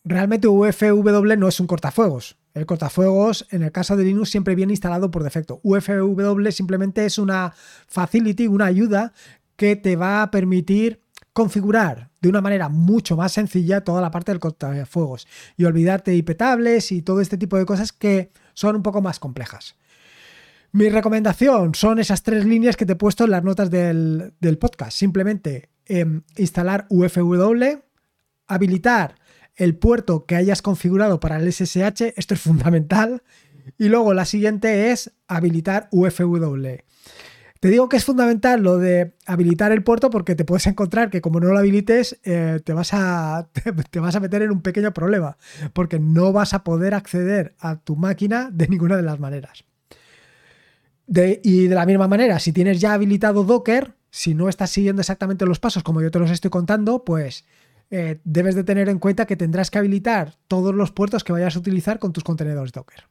Realmente 0.04 0.48
UFW 0.48 1.36
no 1.36 1.46
es 1.46 1.60
un 1.60 1.68
cortafuegos, 1.68 2.36
el 2.54 2.66
cortafuegos, 2.66 3.46
en 3.50 3.62
el 3.62 3.72
caso 3.72 3.96
de 3.96 4.04
Linux, 4.04 4.30
siempre 4.30 4.54
viene 4.54 4.72
instalado 4.72 5.10
por 5.10 5.24
defecto. 5.24 5.60
UFW 5.62 6.50
simplemente 6.50 7.04
es 7.06 7.18
una 7.18 7.54
facility, 7.86 8.46
una 8.46 8.66
ayuda 8.66 9.12
que 9.56 9.76
te 9.76 9.96
va 9.96 10.22
a 10.22 10.30
permitir 10.30 11.00
configurar 11.32 12.10
de 12.20 12.28
una 12.28 12.40
manera 12.40 12.68
mucho 12.68 13.16
más 13.16 13.32
sencilla 13.32 13.82
toda 13.82 14.00
la 14.00 14.10
parte 14.10 14.32
del 14.32 14.40
cortafuegos 14.40 15.26
y 15.56 15.64
olvidarte 15.64 16.10
de 16.10 16.18
IP 16.18 16.36
tables 16.36 16.92
y 16.92 17.02
todo 17.02 17.20
este 17.20 17.38
tipo 17.38 17.56
de 17.56 17.64
cosas 17.64 17.92
que 17.92 18.30
son 18.54 18.76
un 18.76 18.82
poco 18.82 19.00
más 19.00 19.18
complejas. 19.18 19.76
Mi 20.72 20.88
recomendación 20.88 21.74
son 21.74 21.98
esas 21.98 22.22
tres 22.22 22.44
líneas 22.44 22.76
que 22.76 22.86
te 22.86 22.92
he 22.92 22.96
puesto 22.96 23.24
en 23.24 23.30
las 23.30 23.44
notas 23.44 23.70
del, 23.70 24.32
podcast. 24.58 24.96
Simplemente 24.96 25.68
em, 25.86 26.22
instalar 26.36 26.86
UFW, 26.88 27.82
habilitar 28.46 29.16
el 29.62 29.76
puerto 29.76 30.26
que 30.26 30.34
hayas 30.34 30.60
configurado 30.60 31.20
para 31.20 31.36
el 31.36 31.52
SSH, 31.52 32.14
esto 32.16 32.34
es 32.34 32.40
fundamental, 32.40 33.22
Y 33.78 33.88
luego 33.88 34.12
la 34.12 34.24
siguiente 34.24 34.90
es 34.90 35.12
habilitar 35.28 35.88
UFW. 35.92 36.78
Te 37.60 37.68
digo 37.68 37.88
que 37.88 37.96
es 37.96 38.04
fundamental 38.04 38.60
lo 38.60 38.78
de 38.78 39.14
habilitar 39.24 39.70
el 39.70 39.84
puerto 39.84 40.10
porque 40.10 40.34
te 40.34 40.44
puedes 40.44 40.66
encontrar 40.66 41.10
que 41.10 41.20
como 41.20 41.38
no 41.38 41.46
lo 41.46 41.58
habilites 41.58 42.18
eh, 42.24 42.58
te, 42.64 42.72
vas 42.72 42.92
a, 42.92 43.48
te, 43.90 44.00
vas 44.00 44.16
a 44.16 44.20
meter 44.20 44.42
en 44.42 44.50
un 44.50 44.62
pequeño 44.62 44.92
problema 44.92 45.36
porque 45.72 46.00
no 46.00 46.32
vas 46.32 46.54
a 46.54 46.64
poder 46.64 46.92
acceder 46.92 47.54
a 47.60 47.78
tu 47.78 47.94
máquina 47.94 48.50
de 48.52 48.66
ninguna 48.66 48.96
de 48.96 49.02
las 49.02 49.20
maneras. 49.20 49.64
y 51.06 51.66
de 51.68 51.74
la 51.76 51.86
misma 51.86 52.08
manera, 52.08 52.40
si 52.40 52.52
tienes 52.52 52.80
ya 52.80 52.94
habilitado 52.94 53.44
Docker, 53.44 53.94
si 54.10 54.34
no 54.34 54.48
estás 54.48 54.70
siguiendo 54.70 55.00
exactamente 55.00 55.46
los 55.46 55.60
pasos 55.60 55.84
como 55.84 56.02
yo 56.02 56.10
te 56.10 56.18
los 56.18 56.32
estoy 56.32 56.50
contando, 56.50 57.04
pues 57.04 57.44
eh, 57.94 58.20
debes 58.24 58.54
de 58.54 58.64
tener 58.64 58.88
en 58.88 58.98
cuenta 58.98 59.26
que 59.26 59.36
tendrás 59.36 59.70
que 59.70 59.76
habilitar 59.76 60.38
todos 60.48 60.74
los 60.74 60.92
puertos 60.92 61.24
que 61.24 61.32
vayas 61.32 61.56
a 61.56 61.58
utilizar 61.58 61.98
con 61.98 62.14
tus 62.14 62.24
contenedores 62.24 62.72
Docker. 62.72 63.04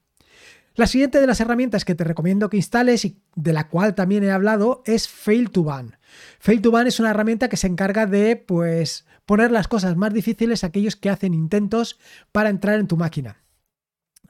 La 0.73 0.87
siguiente 0.87 1.21
de 1.21 1.27
las 1.27 1.39
herramientas 1.39 1.85
que 1.85 1.93
te 1.93 2.03
recomiendo 2.03 2.49
que 2.49 2.57
instales 2.57 3.05
y 3.05 3.21
de 3.35 3.53
la 3.53 3.67
cual 3.67 3.93
también 3.93 4.23
he 4.23 4.31
hablado 4.31 4.81
es 4.87 5.07
Fail 5.07 5.51
to 5.51 5.63
Ban. 5.63 5.97
Fail 6.39 6.63
to 6.63 6.71
Ban 6.71 6.87
es 6.87 6.99
una 6.99 7.11
herramienta 7.11 7.47
que 7.47 7.57
se 7.57 7.67
encarga 7.67 8.07
de 8.07 8.35
pues 8.35 9.05
poner 9.27 9.51
las 9.51 9.67
cosas 9.67 9.95
más 9.95 10.15
difíciles 10.15 10.63
a 10.63 10.67
aquellos 10.67 10.95
que 10.95 11.11
hacen 11.11 11.35
intentos 11.35 11.99
para 12.31 12.49
entrar 12.49 12.79
en 12.79 12.87
tu 12.87 12.97
máquina. 12.97 13.37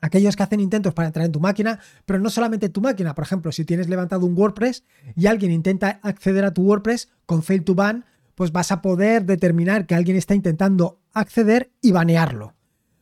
Aquellos 0.01 0.35
que 0.35 0.43
hacen 0.43 0.59
intentos 0.59 0.93
para 0.93 1.07
entrar 1.07 1.25
en 1.25 1.31
tu 1.31 1.39
máquina, 1.39 1.79
pero 2.05 2.19
no 2.19 2.29
solamente 2.29 2.65
en 2.65 2.73
tu 2.73 2.81
máquina. 2.81 3.15
Por 3.15 3.23
ejemplo, 3.23 3.53
si 3.53 3.63
tienes 3.63 3.87
levantado 3.87 4.25
un 4.25 4.37
WordPress 4.37 4.83
y 5.15 5.27
alguien 5.27 5.51
intenta 5.51 6.01
acceder 6.03 6.43
a 6.43 6.53
tu 6.53 6.63
WordPress 6.63 7.09
con 7.25 7.41
Fail 7.41 7.63
to 7.63 7.73
Ban, 7.73 8.03
pues 8.35 8.51
vas 8.51 8.71
a 8.71 8.81
poder 8.81 9.25
determinar 9.25 9.85
que 9.85 9.95
alguien 9.95 10.17
está 10.17 10.35
intentando 10.35 11.01
acceder 11.13 11.71
y 11.81 11.91
banearlo. 11.91 12.55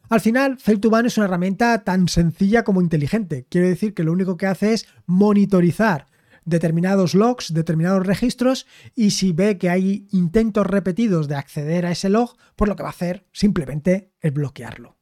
Al 0.09 0.21
final, 0.21 0.57
Fail2Ban 0.57 1.05
es 1.05 1.17
una 1.17 1.27
herramienta 1.27 1.83
tan 1.83 2.07
sencilla 2.07 2.63
como 2.63 2.81
inteligente. 2.81 3.45
Quiero 3.49 3.67
decir 3.67 3.93
que 3.93 4.03
lo 4.03 4.11
único 4.11 4.37
que 4.37 4.47
hace 4.47 4.73
es 4.73 4.87
monitorizar 5.05 6.07
determinados 6.45 7.13
logs, 7.13 7.53
determinados 7.53 8.05
registros 8.05 8.65
y 8.95 9.11
si 9.11 9.33
ve 9.33 9.57
que 9.57 9.69
hay 9.69 10.07
intentos 10.11 10.65
repetidos 10.65 11.27
de 11.27 11.35
acceder 11.35 11.85
a 11.85 11.91
ese 11.91 12.09
log, 12.09 12.35
pues 12.55 12.67
lo 12.67 12.75
que 12.75 12.83
va 12.83 12.89
a 12.89 12.91
hacer 12.91 13.27
simplemente 13.31 14.11
es 14.19 14.33
bloquearlo. 14.33 14.97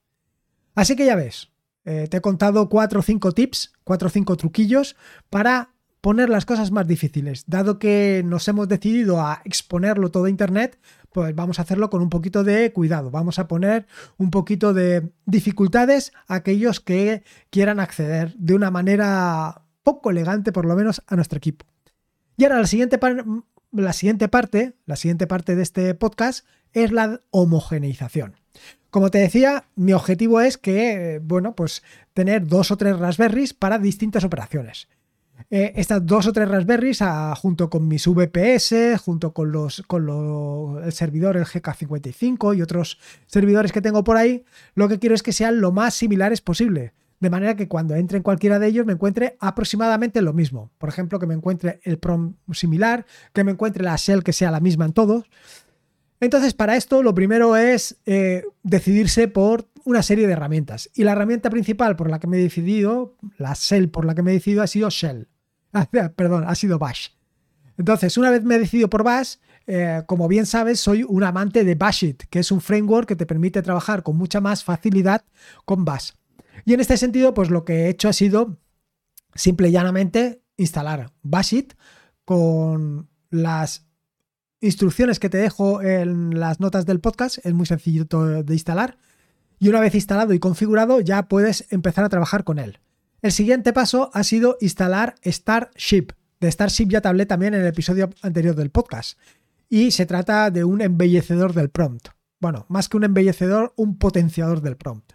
Así 0.75 0.95
que 0.95 1.05
ya 1.05 1.15
ves, 1.15 1.51
eh, 1.85 2.07
te 2.09 2.17
he 2.17 2.21
contado 2.21 2.67
cuatro 2.67 2.99
o 2.99 3.03
cinco 3.03 3.31
tips, 3.31 3.73
cuatro 3.83 4.07
o 4.07 4.11
cinco 4.11 4.35
truquillos 4.35 4.97
para 5.29 5.73
poner 6.01 6.29
las 6.29 6.45
cosas 6.45 6.71
más 6.71 6.87
difíciles. 6.87 7.43
Dado 7.47 7.79
que 7.79 8.21
nos 8.25 8.47
hemos 8.47 8.67
decidido 8.67 9.21
a 9.21 9.41
exponerlo 9.45 10.11
todo 10.11 10.25
a 10.25 10.29
Internet, 10.29 10.79
pues 11.11 11.33
vamos 11.35 11.59
a 11.59 11.63
hacerlo 11.63 11.89
con 11.89 12.01
un 12.01 12.09
poquito 12.09 12.43
de 12.43 12.71
cuidado. 12.71 13.11
Vamos 13.11 13.39
a 13.39 13.47
poner 13.47 13.87
un 14.17 14.29
poquito 14.29 14.73
de 14.73 15.11
dificultades 15.25 16.11
a 16.27 16.35
aquellos 16.35 16.79
que 16.79 17.23
quieran 17.49 17.79
acceder 17.79 18.35
de 18.37 18.53
una 18.53 18.71
manera 18.71 19.63
poco 19.83 20.09
elegante, 20.11 20.51
por 20.51 20.65
lo 20.65 20.75
menos, 20.75 21.01
a 21.07 21.15
nuestro 21.15 21.37
equipo. 21.37 21.65
Y 22.37 22.43
ahora 22.43 22.59
la 22.59 22.67
siguiente, 22.67 22.99
la 23.71 23.93
siguiente 23.93 24.27
parte, 24.27 24.75
la 24.85 24.95
siguiente 24.95 25.27
parte 25.27 25.55
de 25.55 25.63
este 25.63 25.95
podcast 25.95 26.45
es 26.73 26.91
la 26.91 27.21
homogeneización. 27.31 28.35
Como 28.89 29.11
te 29.11 29.17
decía, 29.17 29.65
mi 29.75 29.93
objetivo 29.93 30.41
es 30.41 30.57
que, 30.57 31.19
bueno, 31.23 31.55
pues 31.55 31.83
tener 32.13 32.47
dos 32.47 32.71
o 32.71 32.77
tres 32.77 32.97
Raspberries 32.97 33.53
para 33.53 33.79
distintas 33.79 34.23
operaciones. 34.23 34.87
Eh, 35.49 35.71
estas 35.77 36.05
dos 36.05 36.27
o 36.27 36.33
tres 36.33 36.49
Raspberries 36.49 37.01
ah, 37.01 37.33
junto 37.35 37.69
con 37.69 37.87
mis 37.87 38.05
VPS, 38.05 38.99
junto 38.99 39.33
con 39.33 39.53
los 39.53 39.81
con 39.87 40.83
el 40.83 40.91
servidor 40.91 41.37
el 41.37 41.45
GK55 41.45 42.57
y 42.57 42.61
otros 42.61 42.99
servidores 43.27 43.71
que 43.71 43.81
tengo 43.81 44.03
por 44.03 44.17
ahí, 44.17 44.43
lo 44.75 44.89
que 44.89 44.99
quiero 44.99 45.15
es 45.15 45.23
que 45.23 45.31
sean 45.31 45.61
lo 45.61 45.71
más 45.71 45.93
similares 45.93 46.41
posible. 46.41 46.93
De 47.21 47.29
manera 47.29 47.55
que 47.55 47.67
cuando 47.67 47.95
entre 47.95 48.17
en 48.17 48.23
cualquiera 48.23 48.59
de 48.59 48.67
ellos 48.67 48.85
me 48.85 48.93
encuentre 48.93 49.37
aproximadamente 49.39 50.21
lo 50.21 50.33
mismo. 50.33 50.69
Por 50.77 50.89
ejemplo, 50.89 51.17
que 51.17 51.25
me 51.25 51.33
encuentre 51.33 51.79
el 51.83 51.97
PROM 51.97 52.35
similar, 52.51 53.05
que 53.33 53.43
me 53.43 53.51
encuentre 53.51 53.83
la 53.83 53.95
shell 53.95 54.23
que 54.23 54.33
sea 54.33 54.51
la 54.51 54.59
misma 54.59 54.85
en 54.85 54.93
todos. 54.93 55.25
Entonces, 56.19 56.53
para 56.53 56.75
esto, 56.75 57.01
lo 57.01 57.15
primero 57.15 57.55
es 57.55 57.97
eh, 58.05 58.43
decidirse 58.63 59.27
por 59.27 59.67
una 59.85 60.03
serie 60.03 60.27
de 60.27 60.33
herramientas. 60.33 60.89
Y 60.93 61.05
la 61.05 61.13
herramienta 61.13 61.49
principal 61.49 61.95
por 61.95 62.11
la 62.11 62.19
que 62.19 62.27
me 62.27 62.37
he 62.37 62.41
decidido, 62.41 63.15
la 63.37 63.53
shell 63.53 63.89
por 63.89 64.05
la 64.05 64.13
que 64.13 64.21
me 64.21 64.31
he 64.31 64.33
decidido, 64.35 64.61
ha 64.61 64.67
sido 64.67 64.89
Shell. 64.89 65.27
Perdón, 66.15 66.45
ha 66.47 66.55
sido 66.55 66.79
Bash. 66.79 67.09
Entonces, 67.77 68.17
una 68.17 68.31
vez 68.31 68.43
me 68.43 68.55
he 68.55 68.59
decidido 68.59 68.89
por 68.89 69.03
Bash, 69.03 69.35
eh, 69.67 70.03
como 70.07 70.27
bien 70.27 70.45
sabes, 70.45 70.79
soy 70.79 71.03
un 71.03 71.23
amante 71.23 71.63
de 71.63 71.75
Bashit, 71.75 72.23
que 72.29 72.39
es 72.39 72.51
un 72.51 72.61
framework 72.61 73.07
que 73.07 73.15
te 73.17 73.25
permite 73.25 73.61
trabajar 73.61 74.01
con 74.01 74.15
mucha 74.15 74.39
más 74.39 74.63
facilidad 74.63 75.25
con 75.65 75.83
Bash. 75.83 76.11
Y 76.65 76.73
en 76.73 76.79
este 76.79 76.97
sentido, 76.97 77.33
pues 77.33 77.49
lo 77.49 77.65
que 77.65 77.85
he 77.85 77.89
hecho 77.89 78.09
ha 78.09 78.13
sido 78.13 78.57
simple 79.35 79.69
y 79.69 79.71
llanamente 79.71 80.41
instalar 80.55 81.11
Bashit 81.21 81.73
con 82.25 83.09
las 83.29 83.85
instrucciones 84.61 85.19
que 85.19 85.29
te 85.29 85.37
dejo 85.37 85.81
en 85.81 86.39
las 86.39 86.59
notas 86.59 86.85
del 86.85 86.99
podcast. 86.99 87.37
Es 87.45 87.53
muy 87.53 87.65
sencillo 87.65 88.05
de 88.05 88.53
instalar. 88.53 88.97
Y 89.59 89.69
una 89.69 89.79
vez 89.79 89.95
instalado 89.95 90.33
y 90.33 90.39
configurado, 90.39 91.01
ya 91.01 91.27
puedes 91.27 91.65
empezar 91.71 92.05
a 92.05 92.09
trabajar 92.09 92.43
con 92.43 92.57
él. 92.57 92.79
El 93.21 93.31
siguiente 93.31 93.73
paso 93.73 94.11
ha 94.13 94.23
sido 94.23 94.57
instalar 94.61 95.15
Starship. 95.25 96.09
De 96.39 96.51
Starship 96.51 96.87
ya 96.87 97.01
te 97.01 97.07
hablé 97.07 97.25
también 97.25 97.55
en 97.55 97.61
el 97.61 97.67
episodio 97.67 98.11
anterior 98.21 98.55
del 98.55 98.69
podcast. 98.69 99.17
Y 99.69 99.89
se 99.89 100.05
trata 100.05 100.51
de 100.51 100.63
un 100.63 100.81
embellecedor 100.81 101.53
del 101.53 101.71
prompt. 101.71 102.09
Bueno, 102.39 102.67
más 102.69 102.89
que 102.89 102.97
un 102.97 103.05
embellecedor, 103.05 103.73
un 103.75 103.97
potenciador 103.97 104.61
del 104.61 104.77
prompt. 104.77 105.13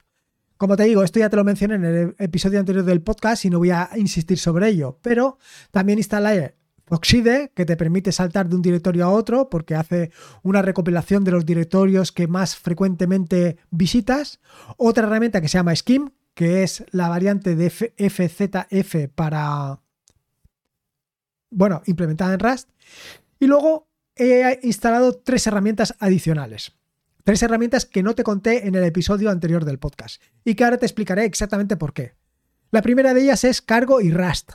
Como 0.56 0.76
te 0.76 0.82
digo, 0.82 1.04
esto 1.04 1.20
ya 1.20 1.30
te 1.30 1.36
lo 1.36 1.44
mencioné 1.44 1.76
en 1.76 1.84
el 1.84 2.14
episodio 2.18 2.58
anterior 2.58 2.84
del 2.84 3.02
podcast 3.02 3.44
y 3.44 3.50
no 3.50 3.58
voy 3.58 3.70
a 3.70 3.90
insistir 3.94 4.38
sobre 4.38 4.68
ello, 4.68 4.98
pero 5.00 5.38
también 5.70 5.98
instalé 5.98 6.56
Oxide, 6.88 7.52
que 7.54 7.64
te 7.64 7.76
permite 7.76 8.12
saltar 8.12 8.48
de 8.48 8.56
un 8.56 8.62
directorio 8.62 9.06
a 9.06 9.10
otro 9.10 9.48
porque 9.48 9.74
hace 9.74 10.10
una 10.42 10.60
recopilación 10.60 11.24
de 11.24 11.30
los 11.30 11.46
directorios 11.46 12.12
que 12.12 12.26
más 12.26 12.56
frecuentemente 12.56 13.56
visitas. 13.70 14.40
Otra 14.76 15.06
herramienta 15.06 15.40
que 15.40 15.48
se 15.48 15.58
llama 15.58 15.74
Skim, 15.74 16.10
que 16.34 16.62
es 16.62 16.84
la 16.90 17.08
variante 17.08 17.56
de 17.56 17.70
FZF 17.70 19.08
para, 19.14 19.80
bueno, 21.50 21.82
implementada 21.86 22.34
en 22.34 22.40
Rust. 22.40 22.70
Y 23.38 23.46
luego 23.46 23.88
he 24.16 24.60
instalado 24.62 25.14
tres 25.14 25.46
herramientas 25.46 25.94
adicionales. 25.98 26.72
Tres 27.24 27.42
herramientas 27.42 27.86
que 27.86 28.02
no 28.02 28.14
te 28.14 28.24
conté 28.24 28.66
en 28.66 28.74
el 28.74 28.84
episodio 28.84 29.30
anterior 29.30 29.64
del 29.64 29.78
podcast 29.78 30.20
y 30.44 30.54
que 30.54 30.64
ahora 30.64 30.78
te 30.78 30.86
explicaré 30.86 31.24
exactamente 31.24 31.76
por 31.76 31.92
qué. 31.92 32.14
La 32.70 32.82
primera 32.82 33.14
de 33.14 33.22
ellas 33.22 33.44
es 33.44 33.62
Cargo 33.62 34.00
y 34.00 34.10
Rust. 34.10 34.52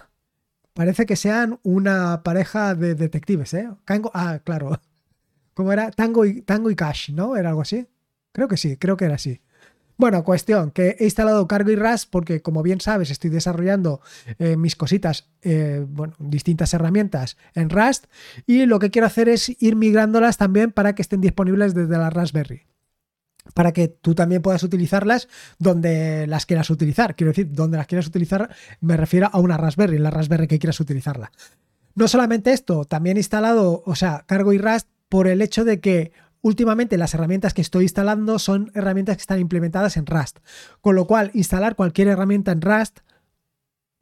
Parece 0.73 1.05
que 1.05 1.15
sean 1.15 1.59
una 1.63 2.23
pareja 2.23 2.75
de 2.75 2.95
detectives, 2.95 3.53
¿eh? 3.53 3.69
ah, 4.13 4.39
claro. 4.43 4.81
¿Cómo 5.53 5.71
era? 5.71 5.91
Tango 5.91 6.25
y, 6.25 6.41
Tango 6.41 6.69
y 6.69 6.75
Cash, 6.75 7.11
¿no? 7.11 7.35
¿Era 7.35 7.49
algo 7.49 7.61
así? 7.61 7.87
Creo 8.31 8.47
que 8.47 8.57
sí, 8.57 8.77
creo 8.77 8.97
que 8.97 9.05
era 9.05 9.15
así. 9.15 9.41
Bueno, 9.97 10.23
cuestión, 10.23 10.69
que 10.69 10.95
he 10.99 11.05
instalado 11.05 11.47
Cargo 11.47 11.71
y 11.71 11.75
Rust 11.75 12.09
porque, 12.11 12.41
como 12.41 12.61
bien 12.61 12.79
sabes, 12.79 13.09
estoy 13.09 13.31
desarrollando 13.31 13.99
eh, 14.37 14.55
mis 14.55 14.75
cositas, 14.75 15.27
eh, 15.41 15.83
bueno, 15.87 16.13
distintas 16.19 16.73
herramientas 16.75 17.35
en 17.55 17.71
Rust 17.71 18.05
y 18.45 18.67
lo 18.67 18.77
que 18.77 18.91
quiero 18.91 19.07
hacer 19.07 19.27
es 19.27 19.49
ir 19.59 19.75
migrándolas 19.75 20.37
también 20.37 20.71
para 20.71 20.93
que 20.93 21.01
estén 21.01 21.21
disponibles 21.21 21.73
desde 21.73 21.97
la 21.97 22.11
Raspberry 22.11 22.67
para 23.53 23.71
que 23.71 23.87
tú 23.87 24.13
también 24.13 24.41
puedas 24.41 24.61
utilizarlas 24.63 25.29
donde 25.57 26.27
las 26.27 26.45
quieras 26.45 26.69
utilizar. 26.69 27.15
Quiero 27.15 27.31
decir, 27.31 27.49
donde 27.53 27.77
las 27.77 27.87
quieras 27.87 28.05
utilizar 28.05 28.53
me 28.81 28.97
refiero 28.97 29.29
a 29.31 29.39
una 29.39 29.55
Raspberry, 29.55 29.97
la 29.97 30.11
Raspberry 30.11 30.47
que 30.47 30.59
quieras 30.59 30.79
utilizarla. 30.81 31.31
No 31.95 32.09
solamente 32.09 32.51
esto, 32.51 32.83
también 32.83 33.15
he 33.15 33.21
instalado, 33.21 33.83
o 33.85 33.95
sea, 33.95 34.25
Cargo 34.27 34.51
y 34.51 34.57
Rust 34.57 34.89
por 35.09 35.27
el 35.27 35.41
hecho 35.41 35.63
de 35.63 35.79
que 35.79 36.11
últimamente 36.47 36.97
las 36.97 37.13
herramientas 37.13 37.53
que 37.53 37.61
estoy 37.61 37.83
instalando 37.83 38.39
son 38.39 38.71
herramientas 38.73 39.17
que 39.17 39.21
están 39.21 39.39
implementadas 39.39 39.97
en 39.97 40.05
Rust. 40.05 40.39
Con 40.81 40.95
lo 40.95 41.05
cual, 41.05 41.29
instalar 41.33 41.75
cualquier 41.75 42.07
herramienta 42.07 42.51
en 42.51 42.61
Rust, 42.61 42.99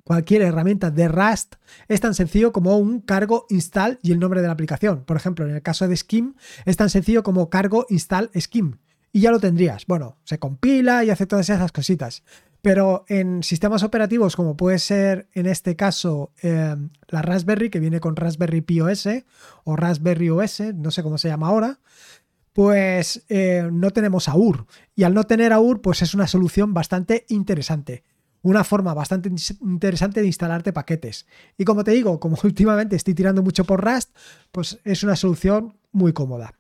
cualquier 0.04 0.44
herramienta 0.44 0.92
de 0.92 1.08
Rust, 1.08 1.56
es 1.88 2.00
tan 2.02 2.14
sencillo 2.14 2.54
como 2.54 2.78
un 2.78 3.02
cargo 3.02 3.48
install 3.50 4.00
y 4.04 4.12
el 4.12 4.20
nombre 4.20 4.42
de 4.42 4.48
la 4.48 4.54
aplicación. 4.54 5.04
Por 5.04 5.18
ejemplo, 5.18 5.46
en 5.46 5.56
el 5.56 5.62
caso 5.62 5.88
de 5.88 5.98
Skim, 5.98 6.36
es 6.66 6.78
tan 6.78 6.90
sencillo 6.90 7.24
como 7.24 7.50
cargo 7.50 7.86
install 7.90 8.30
Skim. 8.40 8.78
Y 9.12 9.22
ya 9.22 9.32
lo 9.32 9.40
tendrías. 9.40 9.86
Bueno, 9.88 10.18
se 10.24 10.40
compila 10.40 11.04
y 11.04 11.10
hace 11.10 11.26
todas 11.26 11.50
esas 11.50 11.72
cositas. 11.72 12.24
Pero 12.62 13.06
en 13.08 13.44
sistemas 13.44 13.84
operativos, 13.84 14.36
como 14.36 14.58
puede 14.58 14.80
ser 14.80 15.30
en 15.34 15.46
este 15.46 15.76
caso 15.76 16.32
eh, 16.42 16.76
la 17.08 17.22
Raspberry, 17.22 17.70
que 17.70 17.80
viene 17.80 18.00
con 18.00 18.16
Raspberry 18.16 18.62
Pi 18.62 18.82
OS 18.82 19.08
o 19.64 19.76
Raspberry 19.76 20.30
OS, 20.32 20.62
no 20.74 20.92
sé 20.92 21.04
cómo 21.04 21.18
se 21.18 21.28
llama 21.28 21.48
ahora, 21.48 21.80
pues 22.56 23.26
eh, 23.28 23.68
no 23.70 23.92
tenemos 23.92 24.30
AUR. 24.30 24.66
Y 24.96 25.04
al 25.04 25.14
no 25.14 25.26
tener 25.26 25.52
AUR, 25.52 25.82
pues 25.82 26.02
es 26.02 26.14
una 26.14 26.26
solución 26.26 26.74
bastante 26.74 27.26
interesante. 27.28 28.06
Una 28.44 28.64
forma 28.64 28.94
bastante 28.94 29.30
interesante 29.60 30.22
de 30.22 30.28
instalarte 30.28 30.72
paquetes. 30.72 31.28
Y 31.58 31.66
como 31.66 31.84
te 31.84 31.92
digo, 31.92 32.18
como 32.22 32.38
últimamente 32.46 32.96
estoy 32.96 33.14
tirando 33.14 33.44
mucho 33.44 33.66
por 33.66 33.84
Rust, 33.84 34.16
pues 34.54 34.80
es 34.86 35.04
una 35.04 35.18
solución 35.18 35.78
muy 35.92 36.14
cómoda. 36.14 36.58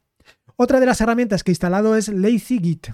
Otra 0.57 0.81
de 0.81 0.85
las 0.85 0.99
herramientas 0.99 1.45
que 1.45 1.51
he 1.51 1.53
instalado 1.53 1.95
es 1.95 2.09
LazyGit. 2.09 2.87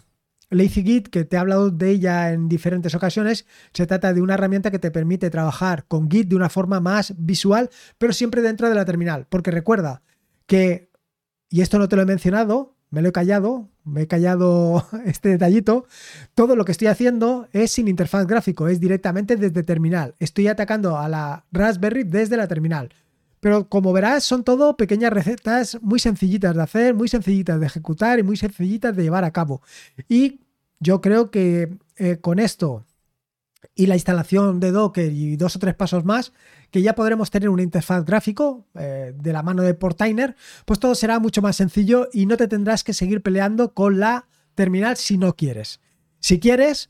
LazyGit, 0.52 1.08
que 1.08 1.26
te 1.26 1.38
he 1.38 1.40
hablado 1.40 1.72
de 1.72 1.90
ella 1.90 2.32
en 2.32 2.50
diferentes 2.50 2.94
ocasiones, 2.94 3.48
se 3.74 3.88
trata 3.88 4.14
de 4.14 4.22
una 4.22 4.36
herramienta 4.36 4.70
que 4.70 4.78
te 4.78 4.92
permite 4.92 5.32
trabajar 5.32 5.86
con 5.88 6.08
Git 6.08 6.28
de 6.28 6.36
una 6.36 6.50
forma 6.50 6.80
más 6.80 7.16
visual, 7.18 7.72
pero 7.98 8.14
siempre 8.14 8.44
dentro 8.44 8.70
de 8.70 8.76
la 8.76 8.86
terminal. 8.86 9.26
Porque 9.28 9.50
recuerda 9.50 10.04
que, 10.46 10.92
y 11.50 11.62
esto 11.62 11.80
no 11.80 11.88
te 11.88 11.96
lo 11.96 12.04
he 12.04 12.06
mencionado, 12.06 12.76
me 12.92 13.02
lo 13.02 13.10
he 13.10 13.12
callado, 13.12 13.70
me 13.84 14.04
he 14.04 14.08
callado 14.08 14.86
este 15.06 15.30
detallito, 15.30 15.88
todo 16.36 16.56
lo 16.56 16.66
que 16.66 16.74
estoy 16.74 16.88
haciendo 16.88 17.48
es 17.54 17.72
sin 17.72 17.88
interfaz 17.88 18.28
gráfico, 18.28 18.68
es 18.68 18.80
directamente 18.80 19.38
desde 19.38 19.64
terminal. 19.64 20.14
Estoy 20.20 20.48
atacando 20.48 20.98
a 20.98 21.10
la 21.10 21.46
Raspberry 21.52 22.04
desde 22.04 22.38
la 22.38 22.48
terminal. 22.48 22.94
Pero 23.40 23.68
como 23.68 23.92
verás, 23.92 24.24
son 24.24 24.44
todo 24.44 24.78
pequeñas 24.78 25.12
recetas 25.12 25.80
muy 25.82 26.00
sencillitas 26.00 26.56
de 26.56 26.62
hacer, 26.62 26.94
muy 26.94 27.08
sencillitas 27.08 27.60
de 27.60 27.66
ejecutar 27.66 28.20
y 28.20 28.24
muy 28.24 28.38
sencillitas 28.38 28.96
de 28.96 29.02
llevar 29.02 29.24
a 29.24 29.32
cabo. 29.32 29.64
Y 30.08 30.42
yo 30.80 31.02
creo 31.02 31.32
que 31.32 31.76
eh, 31.98 32.18
con 32.18 32.38
esto 32.38 32.86
y 33.74 33.88
la 33.88 33.96
instalación 33.96 34.60
de 34.60 34.72
Docker 34.72 35.12
y 35.12 35.38
dos 35.38 35.56
o 35.56 35.60
tres 35.60 35.76
pasos 35.76 36.06
más, 36.06 36.34
que 36.72 36.82
ya 36.82 36.96
podremos 36.96 37.30
tener 37.30 37.50
una 37.50 37.62
interfaz 37.62 38.06
gráfico 38.06 38.66
eh, 38.76 39.14
de 39.16 39.34
la 39.34 39.44
mano 39.44 39.62
de 39.62 39.74
Portainer, 39.74 40.36
pues 40.66 40.80
todo 40.80 40.96
será 40.96 41.20
mucho 41.20 41.42
más 41.42 41.58
sencillo 41.58 42.08
y 42.12 42.26
no 42.26 42.38
te 42.38 42.48
tendrás 42.48 42.84
que 42.84 42.94
seguir 42.94 43.22
peleando 43.22 43.74
con 43.74 44.00
la 44.00 44.28
terminal 44.56 44.98
si 44.98 45.18
no 45.18 45.36
quieres. 45.36 45.80
Si 46.20 46.40
quieres, 46.40 46.90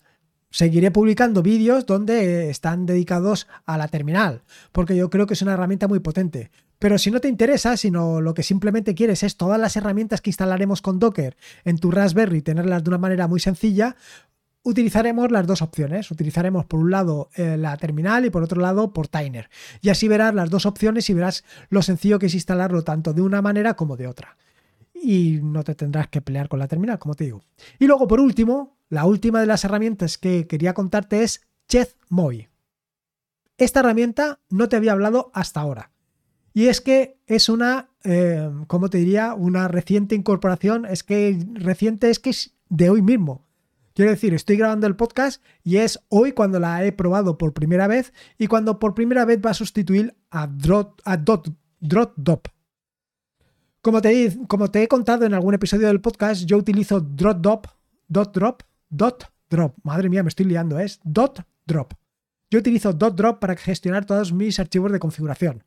seguiré 0.52 0.92
publicando 0.92 1.42
vídeos 1.42 1.86
donde 1.86 2.50
están 2.50 2.86
dedicados 2.86 3.48
a 3.66 3.78
la 3.78 3.88
terminal, 3.88 4.44
porque 4.72 4.96
yo 4.96 5.10
creo 5.10 5.26
que 5.26 5.34
es 5.34 5.42
una 5.42 5.54
herramienta 5.54 5.88
muy 5.88 6.00
potente. 6.00 6.52
Pero 6.78 6.98
si 6.98 7.12
no 7.12 7.22
te 7.22 7.28
interesa, 7.28 7.78
sino 7.78 8.22
lo 8.22 8.34
que 8.34 8.42
simplemente 8.42 8.96
quieres 8.96 9.22
es 9.22 9.38
todas 9.38 9.60
las 9.60 9.76
herramientas 9.76 10.20
que 10.20 10.32
instalaremos 10.32 10.82
con 10.82 10.98
Docker 10.98 11.38
en 11.64 11.78
tu 11.78 11.92
Raspberry, 11.92 12.42
tenerlas 12.42 12.84
de 12.84 12.90
una 12.90 12.98
manera 12.98 13.28
muy 13.28 13.40
sencilla, 13.40 13.96
utilizaremos 14.64 15.32
las 15.32 15.48
dos 15.48 15.62
opciones. 15.62 16.12
Utilizaremos 16.12 16.66
por 16.66 16.80
un 16.80 16.92
lado 16.92 17.30
eh, 17.36 17.58
la 17.58 17.78
terminal 17.78 18.26
y 18.26 18.30
por 18.30 18.44
otro 18.44 18.62
lado 18.62 18.94
Portainer. 18.94 19.50
Y 19.82 19.90
así 19.90 20.08
verás 20.08 20.34
las 20.34 20.50
dos 20.50 20.66
opciones 20.66 21.10
y 21.10 21.14
verás 21.14 21.44
lo 21.70 21.82
sencillo 21.82 22.20
que 22.20 22.28
es 22.28 22.34
instalarlo 22.34 22.84
tanto 22.84 23.14
de 23.14 23.22
una 23.22 23.42
manera 23.42 23.76
como 23.76 23.98
de 23.98 24.08
otra. 24.08 24.38
Y 24.94 25.40
no 25.42 25.64
te 25.64 25.76
tendrás 25.76 26.08
que 26.08 26.22
pelear 26.22 26.48
con 26.48 26.60
la 26.60 26.68
terminal, 26.68 27.00
como 27.00 27.16
te 27.16 27.24
digo. 27.24 27.42
Y 27.80 27.88
luego, 27.88 28.08
por 28.08 28.20
último, 28.20 28.78
la 28.90 29.06
última 29.06 29.40
de 29.40 29.48
las 29.48 29.64
herramientas 29.64 30.18
que 30.18 30.48
quería 30.48 30.74
contarte 30.74 31.24
es 31.24 31.42
ChezMoi. 31.68 32.50
Esta 33.58 33.80
herramienta 33.80 34.40
no 34.50 34.70
te 34.70 34.76
había 34.76 34.92
hablado 34.92 35.32
hasta 35.34 35.60
ahora. 35.60 35.92
Y 36.54 36.68
es 36.68 36.82
que 36.82 37.18
es 37.28 37.48
una, 37.50 37.90
eh, 38.04 38.50
¿cómo 38.68 38.90
te 38.90 38.98
diría? 38.98 39.34
Una 39.34 39.68
reciente 39.68 40.16
incorporación. 40.16 40.86
Es 40.86 41.04
que 41.04 41.40
reciente 41.54 42.10
es 42.10 42.20
que 42.20 42.32
es 42.32 42.56
de 42.70 42.90
hoy 42.90 43.02
mismo. 43.02 43.46
Quiero 43.94 44.12
decir, 44.12 44.34
estoy 44.34 44.58
grabando 44.58 44.88
el 44.88 44.96
podcast 44.96 45.44
y 45.64 45.78
es 45.78 46.00
hoy 46.10 46.32
cuando 46.32 46.60
la 46.60 46.84
he 46.86 46.92
probado 46.92 47.38
por 47.38 47.54
primera 47.54 47.88
vez 47.88 48.14
y 48.38 48.48
cuando 48.48 48.80
por 48.80 48.94
primera 48.94 49.26
vez 49.26 49.40
va 49.46 49.52
a 49.52 49.56
sustituir 49.56 50.16
a, 50.30 50.48
Dot, 50.48 51.02
Como 53.82 54.02
te, 54.02 54.38
como 54.48 54.72
te 54.72 54.84
he 54.84 54.88
contado 54.88 55.26
en 55.26 55.34
algún 55.34 55.54
episodio 55.54 55.88
del 55.88 56.02
podcast, 56.02 56.46
yo 56.46 56.58
utilizo 56.58 57.02
Drop, 57.02 57.68
Dot 58.08 58.34
Drop 58.34 58.64
Dot 58.92 59.32
Drop. 59.50 59.76
Madre 59.84 60.10
mía, 60.10 60.22
me 60.22 60.30
estoy 60.30 60.46
liando, 60.46 60.78
es 60.78 61.00
Dot 61.04 61.44
Drop. 61.66 61.94
Yo 62.52 62.60
utilizo 62.60 62.94
Dot 62.94 63.16
Drop 63.16 63.40
para 63.40 63.56
gestionar 63.56 64.06
todos 64.06 64.34
mis 64.34 64.60
archivos 64.60 64.92
de 64.92 65.00
configuración. 65.00 65.64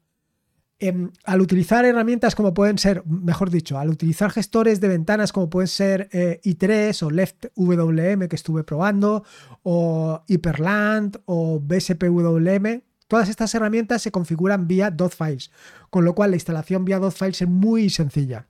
Em, 0.81 1.13
al 1.25 1.41
utilizar 1.41 1.85
herramientas 1.85 2.35
como 2.35 2.53
pueden 2.53 2.79
ser, 2.79 3.05
mejor 3.07 3.51
dicho, 3.51 3.79
al 3.79 3.91
utilizar 3.91 4.31
gestores 4.31 4.81
de 4.81 4.89
ventanas 4.89 5.33
como 5.33 5.49
pueden 5.49 5.69
ser 5.69 6.09
eh, 6.13 6.41
i3 6.43 7.01
o 7.05 7.11
LeftWM 7.11 8.29
que 8.29 8.37
estuve 8.37 8.65
probando, 8.65 9.25
o 9.63 10.23
Hyperland 10.27 11.21
o 11.27 11.61
BSPWM, 11.61 12.83
todas 13.07 13.29
estas 13.29 13.55
herramientas 13.55 14.03
se 14.03 14.11
configuran 14.11 14.67
vía 14.67 14.91
dot 14.91 15.15
files, 15.15 15.53
con 15.91 16.05
lo 16.05 16.15
cual 16.15 16.31
la 16.31 16.37
instalación 16.37 16.85
vía 16.85 16.99
dot 16.99 17.15
files 17.15 17.43
es 17.43 17.49
muy 17.49 17.89
sencilla 17.89 18.49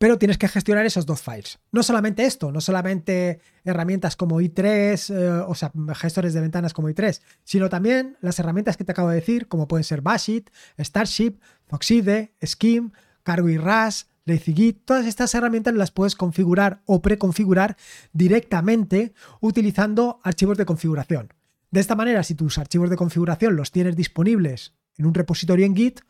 pero 0.00 0.16
tienes 0.16 0.38
que 0.38 0.48
gestionar 0.48 0.86
esos 0.86 1.04
dos 1.04 1.20
files. 1.20 1.58
No 1.72 1.82
solamente 1.82 2.24
esto, 2.24 2.50
no 2.50 2.62
solamente 2.62 3.38
herramientas 3.64 4.16
como 4.16 4.40
i3, 4.40 5.14
eh, 5.14 5.44
o 5.46 5.54
sea, 5.54 5.70
gestores 5.94 6.32
de 6.32 6.40
ventanas 6.40 6.72
como 6.72 6.88
i3, 6.88 7.20
sino 7.44 7.68
también 7.68 8.16
las 8.22 8.38
herramientas 8.38 8.78
que 8.78 8.84
te 8.84 8.92
acabo 8.92 9.10
de 9.10 9.16
decir, 9.16 9.46
como 9.46 9.68
pueden 9.68 9.84
ser 9.84 10.00
Bashit, 10.00 10.48
Starship, 10.78 11.38
Foxide, 11.66 12.32
Scheme, 12.42 12.92
Cargo 13.22 13.50
y 13.50 13.58
RAS, 13.58 14.08
LazyGit, 14.24 14.86
todas 14.86 15.04
estas 15.04 15.34
herramientas 15.34 15.74
las 15.74 15.90
puedes 15.90 16.16
configurar 16.16 16.80
o 16.86 17.02
preconfigurar 17.02 17.76
directamente 18.14 19.12
utilizando 19.40 20.18
archivos 20.22 20.56
de 20.56 20.64
configuración. 20.64 21.34
De 21.70 21.80
esta 21.80 21.94
manera, 21.94 22.22
si 22.22 22.34
tus 22.34 22.56
archivos 22.56 22.88
de 22.88 22.96
configuración 22.96 23.54
los 23.54 23.70
tienes 23.70 23.96
disponibles 23.96 24.72
en 24.96 25.04
un 25.04 25.12
repositorio 25.12 25.66
en 25.66 25.76
Git, 25.76 26.00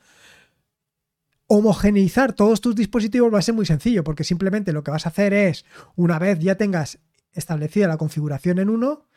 homogeneizar 1.52 2.32
todos 2.32 2.60
tus 2.60 2.76
dispositivos 2.76 3.34
va 3.34 3.40
a 3.40 3.42
ser 3.42 3.56
muy 3.56 3.66
sencillo, 3.66 4.04
porque 4.04 4.22
simplemente 4.22 4.72
lo 4.72 4.84
que 4.84 4.92
vas 4.92 5.04
a 5.04 5.08
hacer 5.08 5.34
es, 5.34 5.64
una 5.96 6.16
vez 6.20 6.38
ya 6.38 6.54
tengas 6.54 7.00
establecida 7.32 7.88
la 7.88 7.96
configuración 7.96 8.60
en 8.60 8.70
uno, 8.70 9.08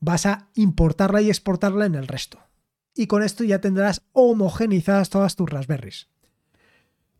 vas 0.00 0.26
a 0.26 0.48
importarla 0.56 1.22
y 1.22 1.28
exportarla 1.28 1.86
en 1.86 1.94
el 1.94 2.08
resto. 2.08 2.40
Y 2.96 3.06
con 3.06 3.22
esto 3.22 3.44
ya 3.44 3.60
tendrás 3.60 4.02
homogenizadas 4.10 5.08
todas 5.08 5.36
tus 5.36 5.48
Raspberries. 5.48 6.08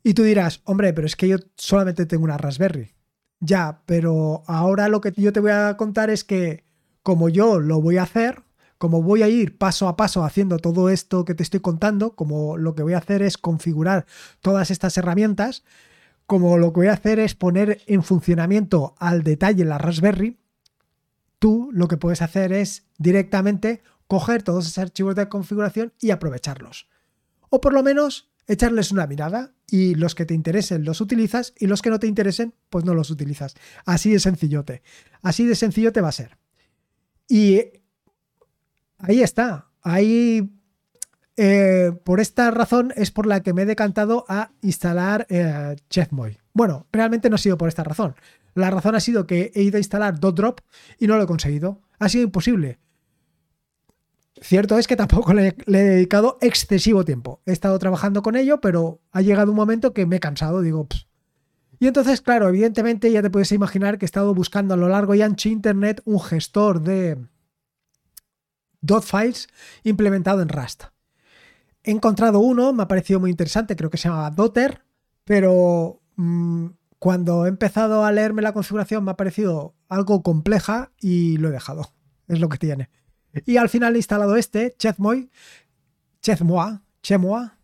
Y 0.03 0.15
tú 0.15 0.25
dirás, 0.25 0.61
hombre, 0.65 0.93
pero 0.93 1.07
es 1.07 1.15
que 1.15 1.29
yo 1.29 1.37
solamente 1.57 2.05
tengo 2.05 2.25
una 2.25 2.37
Raspberry. 2.37 2.97
Ya, 3.39 3.83
pero 3.87 4.43
ahora 4.49 4.89
lo 4.89 5.01
que 5.01 5.13
yo 5.17 5.33
te 5.33 5.39
voy 5.39 5.53
a 5.53 5.77
contar 5.77 6.11
es 6.11 6.25
que 6.25 6.65
como 7.05 7.29
yo 7.29 7.61
lo 7.61 7.81
voy 7.81 7.99
a 7.99 8.03
hacer, 8.03 8.43
como 8.83 9.01
voy 9.01 9.23
a 9.23 9.29
ir 9.29 9.59
paso 9.59 9.87
a 9.87 9.97
paso 9.97 10.25
haciendo 10.25 10.59
todo 10.59 10.91
esto 10.91 11.25
que 11.25 11.37
te 11.37 11.45
estoy 11.45 11.61
contando, 11.61 12.17
como 12.17 12.57
lo 12.57 12.75
que 12.75 12.83
voy 12.83 12.95
a 12.95 12.99
hacer 12.99 13.23
es 13.23 13.39
configurar 13.39 14.07
todas 14.41 14.73
estas 14.73 14.99
herramientas, 14.99 15.63
como 16.27 16.59
lo 16.59 16.73
que 16.73 16.81
voy 16.81 16.87
a 16.89 16.95
hacer 16.95 17.21
es 17.21 17.37
poner 17.37 17.81
en 17.87 18.03
funcionamiento 18.03 18.97
al 18.99 19.23
detalle 19.23 19.65
la 19.65 19.79
Raspberry, 19.79 20.41
tú 21.39 21.71
lo 21.73 21.87
que 21.87 21.97
puedes 21.97 22.23
hacer 22.23 22.53
es 22.53 22.89
directamente 22.99 23.85
coger 24.09 24.43
todos 24.43 24.65
esos 24.65 24.79
archivos 24.79 25.15
de 25.15 25.29
configuración 25.29 25.93
y 26.01 26.11
aprovecharlos. 26.11 26.89
O 27.51 27.61
por 27.61 27.75
lo 27.75 27.85
menos 27.85 28.33
echarles 28.49 28.91
una 28.91 29.07
mirada 29.07 29.55
y 29.71 29.95
los 29.95 30.17
que 30.17 30.27
te 30.27 30.35
interesen 30.35 30.85
los 30.85 31.01
utilizas 31.01 31.55
y 31.57 31.69
los 31.69 31.83
que 31.83 31.91
no 31.91 32.01
te 32.01 32.09
interesen 32.09 32.53
pues 32.69 32.85
no 32.85 32.95
los 32.95 33.11
utilizas. 33.11 33.55
Así 33.85 34.11
de 34.11 34.19
sencillote. 34.19 34.83
Así 35.23 35.47
de 35.47 35.55
sencillo 35.55 35.93
te 35.93 36.01
va 36.01 36.09
a 36.09 36.13
ser. 36.13 36.37
Y 37.29 37.81
Ahí 39.03 39.21
está. 39.21 39.67
Ahí, 39.83 40.53
eh, 41.37 41.93
por 42.05 42.21
esta 42.21 42.51
razón 42.53 42.93
es 42.97 43.11
por 43.11 43.27
la 43.27 43.41
que 43.41 43.53
me 43.53 43.63
he 43.63 43.67
decantado 43.67 44.25
a 44.29 44.53
instalar 44.63 45.27
eh, 45.29 45.75
ChefMoy. 45.91 46.39
Bueno, 46.55 46.87
realmente 46.93 47.29
no 47.29 47.35
ha 47.35 47.39
sido 47.39 47.59
por 47.59 47.69
esta 47.69 47.83
razón. 47.83 48.15
La 48.55 48.71
razón 48.71 48.95
ha 48.95 49.01
sido 49.01 49.27
que 49.27 49.51
he 49.55 49.63
ido 49.63 49.77
a 49.77 49.81
instalar 49.81 50.21
DotDrop 50.21 50.61
y 50.99 51.09
no 51.09 51.17
lo 51.17 51.25
he 51.25 51.27
conseguido. 51.27 51.81
Ha 51.99 52.09
sido 52.09 52.25
imposible. 52.25 52.79
Cierto 54.41 54.79
es 54.79 54.87
que 54.87 54.97
tampoco 54.97 55.35
le, 55.35 55.57
he 55.67 55.73
dedicado 55.73 56.39
excesivo 56.41 57.05
tiempo. 57.05 57.41
He 57.45 57.53
estado 57.53 57.79
trabajando 57.81 58.23
con 58.23 58.37
ello, 58.37 58.61
pero 58.61 59.01
ha 59.11 59.21
llegado 59.21 59.51
un 59.51 59.57
momento 59.57 59.93
que 59.93 60.07
me 60.07 60.17
he 60.17 60.21
cansado. 60.21 60.61
Digo, 60.61 60.87
y 61.81 61.89
entonces, 61.89 62.21
claro, 62.21 62.49
evidentemente 62.49 63.11
ya 63.11 63.23
te 63.23 63.31
puedes 63.31 63.51
imaginar 63.51 63.99
que 63.99 64.05
he 64.05 64.07
estado 64.07 64.33
buscando 64.33 64.75
a 64.75 64.77
lo 64.77 64.89
largo 64.89 65.17
y 65.17 65.23
ancho 65.23 65.49
internet 65.49 66.03
un 66.05 66.21
gestor 66.21 66.83
de, 66.83 67.19
dot 68.83 69.05
files 69.05 69.49
implementado 69.83 70.43
en 70.43 70.51
Rust. 70.51 70.85
He 71.83 71.91
encontrado 71.91 72.41
uno, 72.41 72.73
me 72.73 72.83
ha 72.83 72.89
parecido 72.89 73.19
muy 73.19 73.31
interesante, 73.31 73.75
creo 73.75 73.91
que 73.91 73.97
se 73.97 74.09
llama 74.09 74.31
Dotter, 74.31 74.83
pero 75.25 76.03
mm, 76.17 76.67
cuando 76.99 77.47
he 77.47 77.49
empezado 77.49 78.05
a 78.05 78.13
leerme 78.13 78.43
la 78.43 78.53
configuración 78.53 79.05
me 79.05 79.13
ha 79.13 79.17
parecido 79.17 79.75
algo 79.89 80.23
compleja 80.23 80.93
y 81.01 81.39
lo 81.39 81.49
he 81.49 81.53
dejado. 81.53 81.93
Es 82.29 82.39
lo 82.39 82.49
que 82.49 82.59
tiene. 82.59 82.91
Y 83.47 83.57
al 83.57 83.69
final 83.69 83.95
he 83.95 83.99
instalado 83.99 84.37
este, 84.37 84.75
Chezmoy, 84.79 85.31
Chezmoa, 86.21 86.83
Chemoa, 87.03 87.59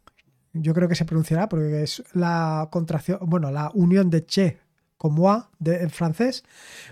yo 0.52 0.74
creo 0.74 0.88
que 0.88 0.94
se 0.94 1.04
pronunciará 1.04 1.48
porque 1.48 1.82
es 1.82 2.02
la 2.14 2.68
contracción, 2.72 3.18
bueno, 3.22 3.50
la 3.50 3.70
unión 3.74 4.10
de 4.10 4.24
Che 4.24 4.58
con 4.96 5.14
de, 5.60 5.82
en 5.82 5.90
francés. 5.90 6.44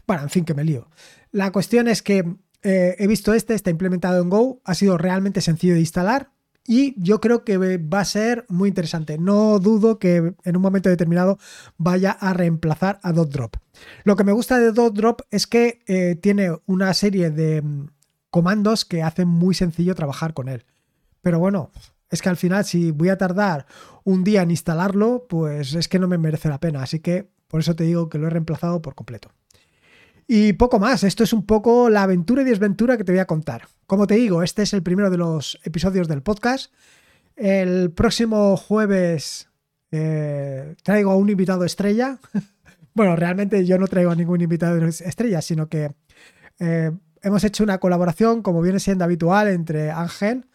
Bueno, 0.06 0.22
en 0.22 0.30
fin, 0.30 0.44
que 0.44 0.54
me 0.54 0.64
lío. 0.64 0.88
La 1.32 1.50
cuestión 1.50 1.88
es 1.88 2.02
que 2.02 2.36
eh, 2.62 2.96
he 2.98 3.06
visto 3.06 3.32
este, 3.32 3.54
está 3.54 3.70
implementado 3.70 4.22
en 4.22 4.28
Go, 4.28 4.60
ha 4.64 4.74
sido 4.74 4.98
realmente 4.98 5.40
sencillo 5.40 5.74
de 5.74 5.80
instalar 5.80 6.30
y 6.66 7.00
yo 7.00 7.20
creo 7.20 7.44
que 7.44 7.78
va 7.78 8.00
a 8.00 8.04
ser 8.04 8.44
muy 8.48 8.68
interesante. 8.68 9.18
No 9.18 9.58
dudo 9.58 9.98
que 9.98 10.34
en 10.44 10.56
un 10.56 10.62
momento 10.62 10.88
determinado 10.88 11.38
vaya 11.78 12.10
a 12.10 12.32
reemplazar 12.32 12.98
a 13.02 13.12
DotDrop. 13.12 13.56
Lo 14.04 14.16
que 14.16 14.24
me 14.24 14.32
gusta 14.32 14.58
de 14.58 14.72
DotDrop 14.72 15.20
es 15.30 15.46
que 15.46 15.80
eh, 15.86 16.16
tiene 16.16 16.50
una 16.66 16.92
serie 16.94 17.30
de 17.30 17.62
mm, 17.62 17.88
comandos 18.30 18.84
que 18.84 19.02
hacen 19.02 19.28
muy 19.28 19.54
sencillo 19.54 19.94
trabajar 19.94 20.34
con 20.34 20.48
él. 20.48 20.64
Pero 21.22 21.38
bueno, 21.38 21.70
es 22.10 22.22
que 22.22 22.28
al 22.28 22.36
final 22.36 22.64
si 22.64 22.90
voy 22.90 23.10
a 23.10 23.18
tardar 23.18 23.66
un 24.04 24.24
día 24.24 24.42
en 24.42 24.50
instalarlo, 24.50 25.26
pues 25.28 25.74
es 25.74 25.88
que 25.88 25.98
no 25.98 26.08
me 26.08 26.18
merece 26.18 26.48
la 26.48 26.60
pena. 26.60 26.82
Así 26.82 27.00
que 27.00 27.28
por 27.48 27.60
eso 27.60 27.76
te 27.76 27.84
digo 27.84 28.08
que 28.08 28.18
lo 28.18 28.26
he 28.26 28.30
reemplazado 28.30 28.82
por 28.82 28.94
completo. 28.94 29.30
Y 30.28 30.54
poco 30.54 30.78
más, 30.78 31.04
esto 31.04 31.22
es 31.22 31.32
un 31.32 31.46
poco 31.46 31.88
la 31.88 32.02
aventura 32.02 32.42
y 32.42 32.44
desventura 32.44 32.96
que 32.96 33.04
te 33.04 33.12
voy 33.12 33.20
a 33.20 33.26
contar. 33.26 33.68
Como 33.86 34.06
te 34.06 34.16
digo, 34.16 34.42
este 34.42 34.62
es 34.62 34.72
el 34.72 34.82
primero 34.82 35.08
de 35.10 35.18
los 35.18 35.58
episodios 35.62 36.08
del 36.08 36.22
podcast. 36.22 36.72
El 37.36 37.92
próximo 37.92 38.56
jueves 38.56 39.48
eh, 39.92 40.74
traigo 40.82 41.12
a 41.12 41.16
un 41.16 41.30
invitado 41.30 41.64
estrella. 41.64 42.18
bueno, 42.94 43.14
realmente 43.14 43.64
yo 43.64 43.78
no 43.78 43.86
traigo 43.86 44.10
a 44.10 44.16
ningún 44.16 44.40
invitado 44.40 44.84
estrella, 44.84 45.40
sino 45.42 45.68
que 45.68 45.92
eh, 46.58 46.90
hemos 47.22 47.44
hecho 47.44 47.62
una 47.62 47.78
colaboración, 47.78 48.42
como 48.42 48.62
viene 48.62 48.80
siendo 48.80 49.04
habitual, 49.04 49.48
entre 49.48 49.92
Ángel 49.92 50.46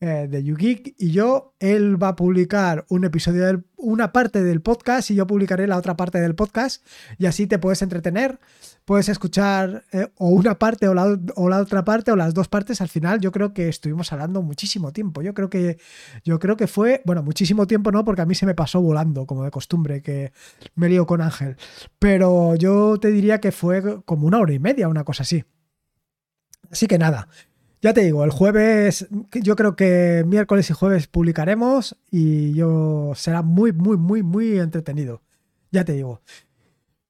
eh, 0.00 0.28
de 0.30 0.44
YouGeek 0.44 0.94
y 0.96 1.10
yo. 1.10 1.54
Él 1.58 2.00
va 2.00 2.08
a 2.08 2.16
publicar 2.16 2.84
un 2.88 3.04
episodio, 3.04 3.44
de 3.44 3.62
una 3.76 4.12
parte 4.12 4.44
del 4.44 4.60
podcast 4.60 5.10
y 5.10 5.16
yo 5.16 5.26
publicaré 5.26 5.66
la 5.66 5.76
otra 5.76 5.96
parte 5.96 6.20
del 6.20 6.36
podcast 6.36 6.86
y 7.18 7.26
así 7.26 7.48
te 7.48 7.58
puedes 7.58 7.82
entretener. 7.82 8.38
Puedes 8.84 9.08
escuchar 9.08 9.84
eh, 9.90 10.06
o 10.16 10.28
una 10.28 10.56
parte 10.56 10.86
o 10.86 10.94
la, 10.94 11.18
o 11.34 11.48
la, 11.48 11.58
otra 11.60 11.84
parte 11.84 12.12
o 12.12 12.16
las 12.16 12.32
dos 12.32 12.46
partes. 12.46 12.80
Al 12.80 12.88
final 12.88 13.18
yo 13.20 13.32
creo 13.32 13.52
que 13.52 13.68
estuvimos 13.68 14.12
hablando 14.12 14.40
muchísimo 14.40 14.92
tiempo. 14.92 15.20
Yo 15.20 15.34
creo 15.34 15.50
que 15.50 15.78
yo 16.24 16.38
creo 16.38 16.56
que 16.56 16.68
fue, 16.68 17.02
bueno, 17.04 17.24
muchísimo 17.24 17.66
tiempo 17.66 17.90
no, 17.90 18.04
porque 18.04 18.22
a 18.22 18.26
mí 18.26 18.36
se 18.36 18.46
me 18.46 18.54
pasó 18.54 18.80
volando, 18.80 19.26
como 19.26 19.42
de 19.42 19.50
costumbre, 19.50 20.00
que 20.00 20.32
me 20.76 20.88
lío 20.88 21.06
con 21.06 21.20
Ángel. 21.22 21.56
Pero 21.98 22.54
yo 22.54 22.98
te 23.00 23.10
diría 23.10 23.40
que 23.40 23.50
fue 23.50 24.02
como 24.04 24.28
una 24.28 24.38
hora 24.38 24.52
y 24.52 24.60
media, 24.60 24.86
una 24.86 25.02
cosa 25.02 25.24
así. 25.24 25.44
Así 26.70 26.86
que 26.86 26.98
nada, 26.98 27.28
ya 27.80 27.92
te 27.94 28.02
digo, 28.02 28.24
el 28.24 28.30
jueves, 28.30 29.06
yo 29.32 29.54
creo 29.56 29.76
que 29.76 30.24
miércoles 30.26 30.70
y 30.70 30.72
jueves 30.72 31.06
publicaremos 31.06 31.96
y 32.10 32.54
yo 32.54 33.12
será 33.14 33.42
muy, 33.42 33.72
muy, 33.72 33.96
muy, 33.96 34.22
muy 34.22 34.58
entretenido. 34.58 35.22
Ya 35.70 35.84
te 35.84 35.92
digo. 35.92 36.20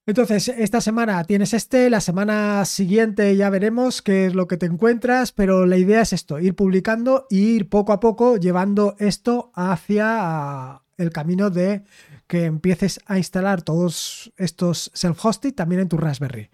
Entonces, 0.05 0.47
esta 0.47 0.81
semana 0.81 1.23
tienes 1.23 1.53
este, 1.53 1.89
la 1.89 2.01
semana 2.01 2.65
siguiente 2.65 3.35
ya 3.35 3.49
veremos 3.51 4.01
qué 4.01 4.25
es 4.25 4.33
lo 4.33 4.47
que 4.47 4.57
te 4.57 4.65
encuentras, 4.65 5.31
pero 5.31 5.67
la 5.67 5.77
idea 5.77 6.01
es 6.01 6.13
esto, 6.13 6.39
ir 6.39 6.55
publicando 6.55 7.27
e 7.29 7.35
ir 7.35 7.69
poco 7.69 7.93
a 7.93 7.99
poco 7.99 8.37
llevando 8.37 8.95
esto 8.97 9.51
hacia 9.53 10.81
el 10.97 11.11
camino 11.11 11.51
de 11.51 11.83
que 12.25 12.45
empieces 12.45 12.99
a 13.05 13.17
instalar 13.17 13.61
todos 13.61 14.33
estos 14.37 14.91
self-hosted 14.93 15.53
también 15.53 15.81
en 15.81 15.89
tu 15.89 15.97
Raspberry. 15.97 16.49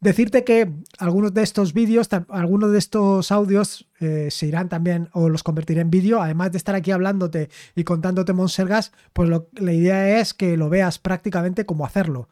Decirte 0.00 0.44
que 0.44 0.72
algunos 0.98 1.34
de 1.34 1.42
estos 1.42 1.74
vídeos, 1.74 2.08
algunos 2.30 2.72
de 2.72 2.78
estos 2.78 3.30
audios 3.30 3.86
eh, 4.00 4.28
se 4.30 4.46
irán 4.46 4.70
también 4.70 5.10
o 5.12 5.28
los 5.28 5.42
convertiré 5.42 5.82
en 5.82 5.90
vídeo. 5.90 6.22
Además 6.22 6.52
de 6.52 6.58
estar 6.58 6.74
aquí 6.74 6.90
hablándote 6.90 7.50
y 7.74 7.84
contándote 7.84 8.32
Monsergas, 8.32 8.92
pues 9.12 9.28
la 9.28 9.72
idea 9.74 10.18
es 10.18 10.32
que 10.32 10.56
lo 10.56 10.70
veas 10.70 10.98
prácticamente 10.98 11.66
como 11.66 11.84
hacerlo. 11.84 12.28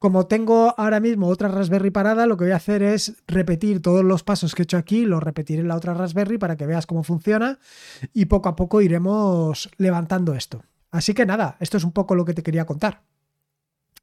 Como 0.00 0.26
tengo 0.26 0.74
ahora 0.76 0.98
mismo 0.98 1.28
otra 1.28 1.46
Raspberry 1.48 1.90
parada, 1.90 2.26
lo 2.26 2.36
que 2.36 2.44
voy 2.44 2.52
a 2.52 2.56
hacer 2.56 2.82
es 2.82 3.14
repetir 3.28 3.80
todos 3.80 4.04
los 4.04 4.24
pasos 4.24 4.56
que 4.56 4.62
he 4.62 4.64
hecho 4.64 4.76
aquí, 4.76 5.04
los 5.04 5.22
repetiré 5.22 5.60
en 5.60 5.68
la 5.68 5.76
otra 5.76 5.94
Raspberry 5.94 6.36
para 6.36 6.56
que 6.56 6.66
veas 6.66 6.84
cómo 6.84 7.04
funciona 7.04 7.60
y 8.12 8.24
poco 8.24 8.48
a 8.48 8.56
poco 8.56 8.82
iremos 8.82 9.70
levantando 9.76 10.34
esto. 10.34 10.64
Así 10.90 11.14
que 11.14 11.26
nada, 11.26 11.56
esto 11.60 11.76
es 11.76 11.84
un 11.84 11.92
poco 11.92 12.16
lo 12.16 12.24
que 12.24 12.34
te 12.34 12.42
quería 12.42 12.66
contar 12.66 13.02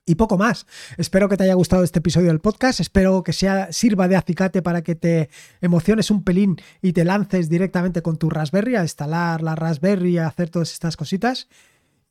y 0.05 0.15
poco 0.15 0.37
más. 0.37 0.65
Espero 0.97 1.29
que 1.29 1.37
te 1.37 1.43
haya 1.43 1.53
gustado 1.53 1.83
este 1.83 1.99
episodio 1.99 2.27
del 2.27 2.39
podcast, 2.39 2.79
espero 2.79 3.23
que 3.23 3.33
sea, 3.33 3.71
sirva 3.71 4.07
de 4.07 4.15
acicate 4.15 4.61
para 4.61 4.81
que 4.81 4.95
te 4.95 5.29
emociones 5.61 6.11
un 6.11 6.23
pelín 6.23 6.57
y 6.81 6.93
te 6.93 7.05
lances 7.05 7.49
directamente 7.49 8.01
con 8.01 8.17
tu 8.17 8.29
Raspberry 8.29 8.75
a 8.75 8.81
instalar 8.81 9.41
la 9.41 9.55
Raspberry, 9.55 10.17
a 10.17 10.27
hacer 10.27 10.49
todas 10.49 10.73
estas 10.73 10.97
cositas. 10.97 11.47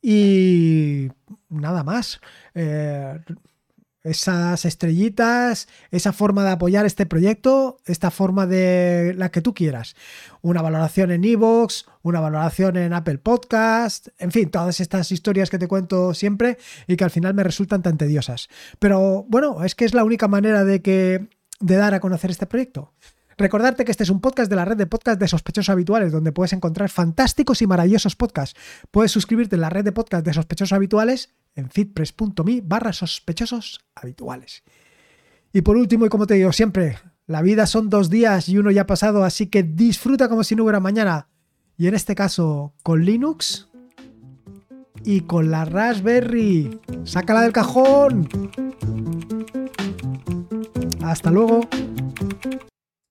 Y 0.01 1.09
nada 1.49 1.83
más. 1.83 2.19
Eh, 2.55 3.19
esas 4.03 4.65
estrellitas, 4.65 5.67
esa 5.91 6.13
forma 6.13 6.43
de 6.43 6.51
apoyar 6.51 6.85
este 6.85 7.05
proyecto, 7.05 7.77
esta 7.85 8.11
forma 8.11 8.47
de 8.47 9.13
la 9.15 9.29
que 9.29 9.41
tú 9.41 9.53
quieras. 9.53 9.95
Una 10.41 10.61
valoración 10.61 11.11
en 11.11 11.23
Evox, 11.23 11.85
una 12.01 12.19
valoración 12.19 12.77
en 12.77 12.93
Apple 12.93 13.19
Podcast, 13.19 14.07
en 14.17 14.31
fin, 14.31 14.49
todas 14.49 14.79
estas 14.79 15.11
historias 15.11 15.49
que 15.49 15.59
te 15.59 15.67
cuento 15.67 16.13
siempre 16.13 16.57
y 16.87 16.95
que 16.95 17.03
al 17.03 17.11
final 17.11 17.33
me 17.33 17.43
resultan 17.43 17.81
tan 17.83 17.97
tediosas. 17.97 18.49
Pero 18.79 19.25
bueno, 19.27 19.63
es 19.63 19.75
que 19.75 19.85
es 19.85 19.93
la 19.93 20.03
única 20.03 20.27
manera 20.27 20.63
de 20.63 20.81
que 20.81 21.29
de 21.59 21.75
dar 21.75 21.93
a 21.93 21.99
conocer 21.99 22.31
este 22.31 22.47
proyecto. 22.47 22.93
Recordarte 23.37 23.85
que 23.85 23.91
este 23.91 24.03
es 24.03 24.09
un 24.09 24.21
podcast 24.21 24.49
de 24.49 24.55
la 24.55 24.65
red 24.65 24.77
de 24.77 24.85
podcast 24.85 25.19
de 25.19 25.27
sospechosos 25.27 25.69
habituales, 25.69 26.11
donde 26.11 26.31
puedes 26.31 26.53
encontrar 26.53 26.89
fantásticos 26.89 27.61
y 27.61 27.67
maravillosos 27.67 28.15
podcasts. 28.15 28.59
Puedes 28.91 29.11
suscribirte 29.11 29.55
en 29.55 29.61
la 29.61 29.69
red 29.69 29.83
de 29.83 29.91
podcast 29.91 30.25
de 30.25 30.33
sospechosos 30.33 30.73
habituales 30.73 31.29
en 31.55 31.69
feedpress.me 31.69 32.61
barra 32.61 32.93
sospechosos 32.93 33.81
habituales. 33.95 34.63
Y 35.53 35.61
por 35.61 35.77
último, 35.77 36.05
y 36.05 36.09
como 36.09 36.27
te 36.27 36.35
digo 36.35 36.51
siempre, 36.51 36.97
la 37.27 37.41
vida 37.41 37.65
son 37.65 37.89
dos 37.89 38.09
días 38.09 38.49
y 38.49 38.57
uno 38.57 38.71
ya 38.71 38.83
ha 38.83 38.87
pasado, 38.87 39.23
así 39.23 39.47
que 39.47 39.63
disfruta 39.63 40.29
como 40.29 40.43
si 40.43 40.55
no 40.55 40.63
hubiera 40.63 40.79
mañana. 40.79 41.27
Y 41.77 41.87
en 41.87 41.95
este 41.95 42.15
caso, 42.15 42.73
con 42.83 43.03
Linux 43.03 43.69
y 45.03 45.21
con 45.21 45.51
la 45.51 45.65
Raspberry. 45.65 46.79
¡Sácala 47.03 47.41
del 47.41 47.53
cajón! 47.53 48.29
Hasta 51.01 51.31
luego. 51.31 51.61